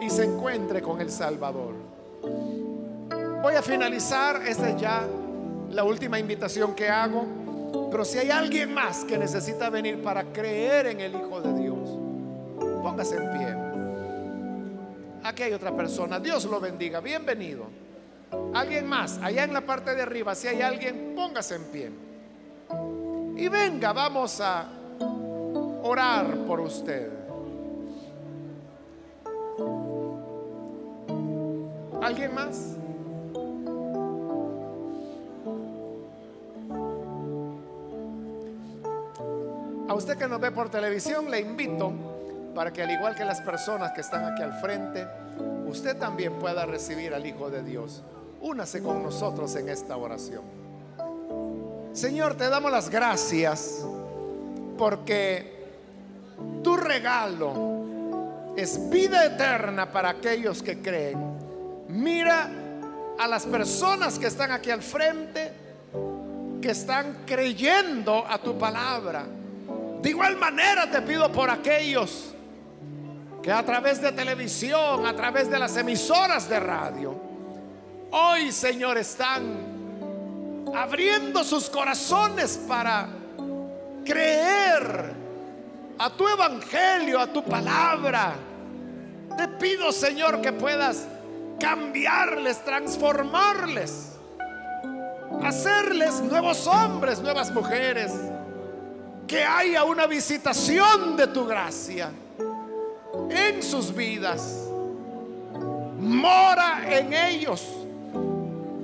y 0.00 0.08
se 0.08 0.22
encuentre 0.22 0.80
con 0.80 1.00
el 1.00 1.10
Salvador. 1.10 1.74
Voy 3.42 3.56
a 3.56 3.62
finalizar. 3.62 4.42
Esta 4.46 4.68
es 4.68 4.80
ya 4.80 5.08
la 5.70 5.82
última 5.82 6.20
invitación 6.20 6.72
que 6.76 6.88
hago. 6.88 7.26
Pero 7.90 8.04
si 8.04 8.18
hay 8.18 8.30
alguien 8.30 8.72
más 8.72 9.04
que 9.04 9.18
necesita 9.18 9.70
venir 9.70 10.00
para 10.04 10.22
creer 10.22 10.86
en 10.86 11.00
el 11.00 11.16
Hijo 11.16 11.40
de 11.40 11.60
Dios, 11.60 11.71
póngase 12.82 13.16
en 13.16 13.30
pie. 13.30 13.56
Aquí 15.24 15.44
hay 15.44 15.52
otra 15.52 15.74
persona. 15.74 16.18
Dios 16.18 16.44
lo 16.44 16.60
bendiga. 16.60 17.00
Bienvenido. 17.00 17.66
Alguien 18.54 18.86
más, 18.86 19.18
allá 19.22 19.44
en 19.44 19.52
la 19.52 19.60
parte 19.60 19.94
de 19.94 20.02
arriba, 20.02 20.34
si 20.34 20.48
hay 20.48 20.62
alguien, 20.62 21.12
póngase 21.14 21.54
en 21.54 21.64
pie. 21.64 21.90
Y 23.36 23.48
venga, 23.48 23.92
vamos 23.92 24.40
a 24.40 24.68
orar 25.82 26.26
por 26.46 26.60
usted. 26.60 27.10
¿Alguien 32.02 32.34
más? 32.34 32.76
A 39.88 39.94
usted 39.94 40.16
que 40.16 40.26
nos 40.26 40.40
ve 40.40 40.50
por 40.50 40.68
televisión, 40.70 41.30
le 41.30 41.40
invito 41.40 42.11
para 42.54 42.72
que 42.72 42.82
al 42.82 42.90
igual 42.90 43.14
que 43.14 43.24
las 43.24 43.40
personas 43.40 43.92
que 43.92 44.00
están 44.00 44.24
aquí 44.24 44.42
al 44.42 44.52
frente, 44.60 45.06
usted 45.66 45.96
también 45.96 46.34
pueda 46.38 46.66
recibir 46.66 47.14
al 47.14 47.26
Hijo 47.26 47.50
de 47.50 47.62
Dios. 47.62 48.02
Únase 48.40 48.82
con 48.82 49.02
nosotros 49.02 49.54
en 49.56 49.68
esta 49.68 49.96
oración. 49.96 50.42
Señor, 51.92 52.34
te 52.34 52.48
damos 52.48 52.70
las 52.70 52.88
gracias 52.88 53.84
porque 54.76 55.62
tu 56.62 56.76
regalo 56.76 58.52
es 58.56 58.90
vida 58.90 59.24
eterna 59.24 59.90
para 59.90 60.10
aquellos 60.10 60.62
que 60.62 60.80
creen. 60.80 61.38
Mira 61.88 62.50
a 63.18 63.28
las 63.28 63.46
personas 63.46 64.18
que 64.18 64.26
están 64.26 64.50
aquí 64.52 64.70
al 64.70 64.82
frente, 64.82 65.52
que 66.60 66.70
están 66.70 67.18
creyendo 67.26 68.24
a 68.26 68.38
tu 68.38 68.58
palabra. 68.58 69.24
De 70.00 70.10
igual 70.10 70.36
manera 70.36 70.90
te 70.90 71.00
pido 71.02 71.30
por 71.30 71.48
aquellos 71.48 72.31
que 73.42 73.50
a 73.50 73.64
través 73.64 74.00
de 74.00 74.12
televisión, 74.12 75.04
a 75.04 75.16
través 75.16 75.50
de 75.50 75.58
las 75.58 75.76
emisoras 75.76 76.48
de 76.48 76.60
radio, 76.60 77.20
hoy, 78.12 78.52
Señor, 78.52 78.96
están 78.98 80.62
abriendo 80.72 81.42
sus 81.42 81.68
corazones 81.68 82.56
para 82.68 83.08
creer 84.04 85.12
a 85.98 86.10
tu 86.10 86.28
evangelio, 86.28 87.18
a 87.18 87.26
tu 87.26 87.42
palabra. 87.42 88.34
Te 89.36 89.48
pido, 89.48 89.90
Señor, 89.90 90.40
que 90.40 90.52
puedas 90.52 91.08
cambiarles, 91.58 92.64
transformarles, 92.64 94.18
hacerles 95.42 96.20
nuevos 96.20 96.68
hombres, 96.68 97.18
nuevas 97.20 97.50
mujeres, 97.50 98.12
que 99.26 99.42
haya 99.42 99.82
una 99.82 100.06
visitación 100.06 101.16
de 101.16 101.26
tu 101.26 101.44
gracia 101.44 102.12
en 103.32 103.62
sus 103.62 103.94
vidas. 103.94 104.68
Mora 105.98 106.82
en 106.88 107.12
ellos. 107.12 107.66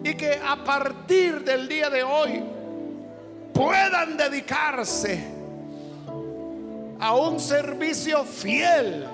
Y 0.05 0.15
que 0.15 0.41
a 0.45 0.57
partir 0.65 1.45
del 1.45 1.69
día 1.69 1.91
de 1.91 2.03
hoy 2.03 2.43
puedan 3.53 4.17
dedicarse 4.17 5.25
a 7.01 7.15
un 7.15 7.39
servicio 7.41 8.25
fiel, 8.25 9.07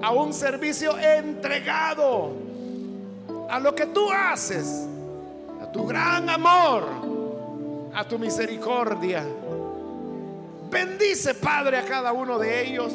a 0.00 0.10
un 0.12 0.32
servicio 0.32 0.98
entregado 0.98 2.32
a 3.50 3.58
lo 3.58 3.74
que 3.74 3.86
tú 3.86 4.10
haces, 4.10 4.86
a 5.60 5.70
tu 5.72 5.86
gran 5.86 6.28
amor, 6.30 6.84
a 7.94 8.04
tu 8.06 8.18
misericordia. 8.18 9.24
Bendice, 10.70 11.34
Padre, 11.34 11.78
a 11.78 11.84
cada 11.84 12.12
uno 12.12 12.38
de 12.38 12.62
ellos 12.62 12.92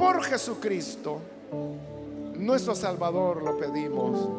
por 0.00 0.24
Jesucristo, 0.24 1.20
nuestro 2.36 2.74
Salvador, 2.74 3.42
lo 3.42 3.58
pedimos. 3.58 4.30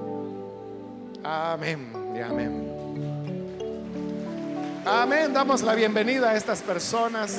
Amén 1.23 1.93
y 2.15 2.19
amén. 2.19 2.71
Amén. 4.83 5.31
Damos 5.31 5.61
la 5.61 5.75
bienvenida 5.75 6.31
a 6.31 6.35
estas 6.35 6.63
personas. 6.63 7.37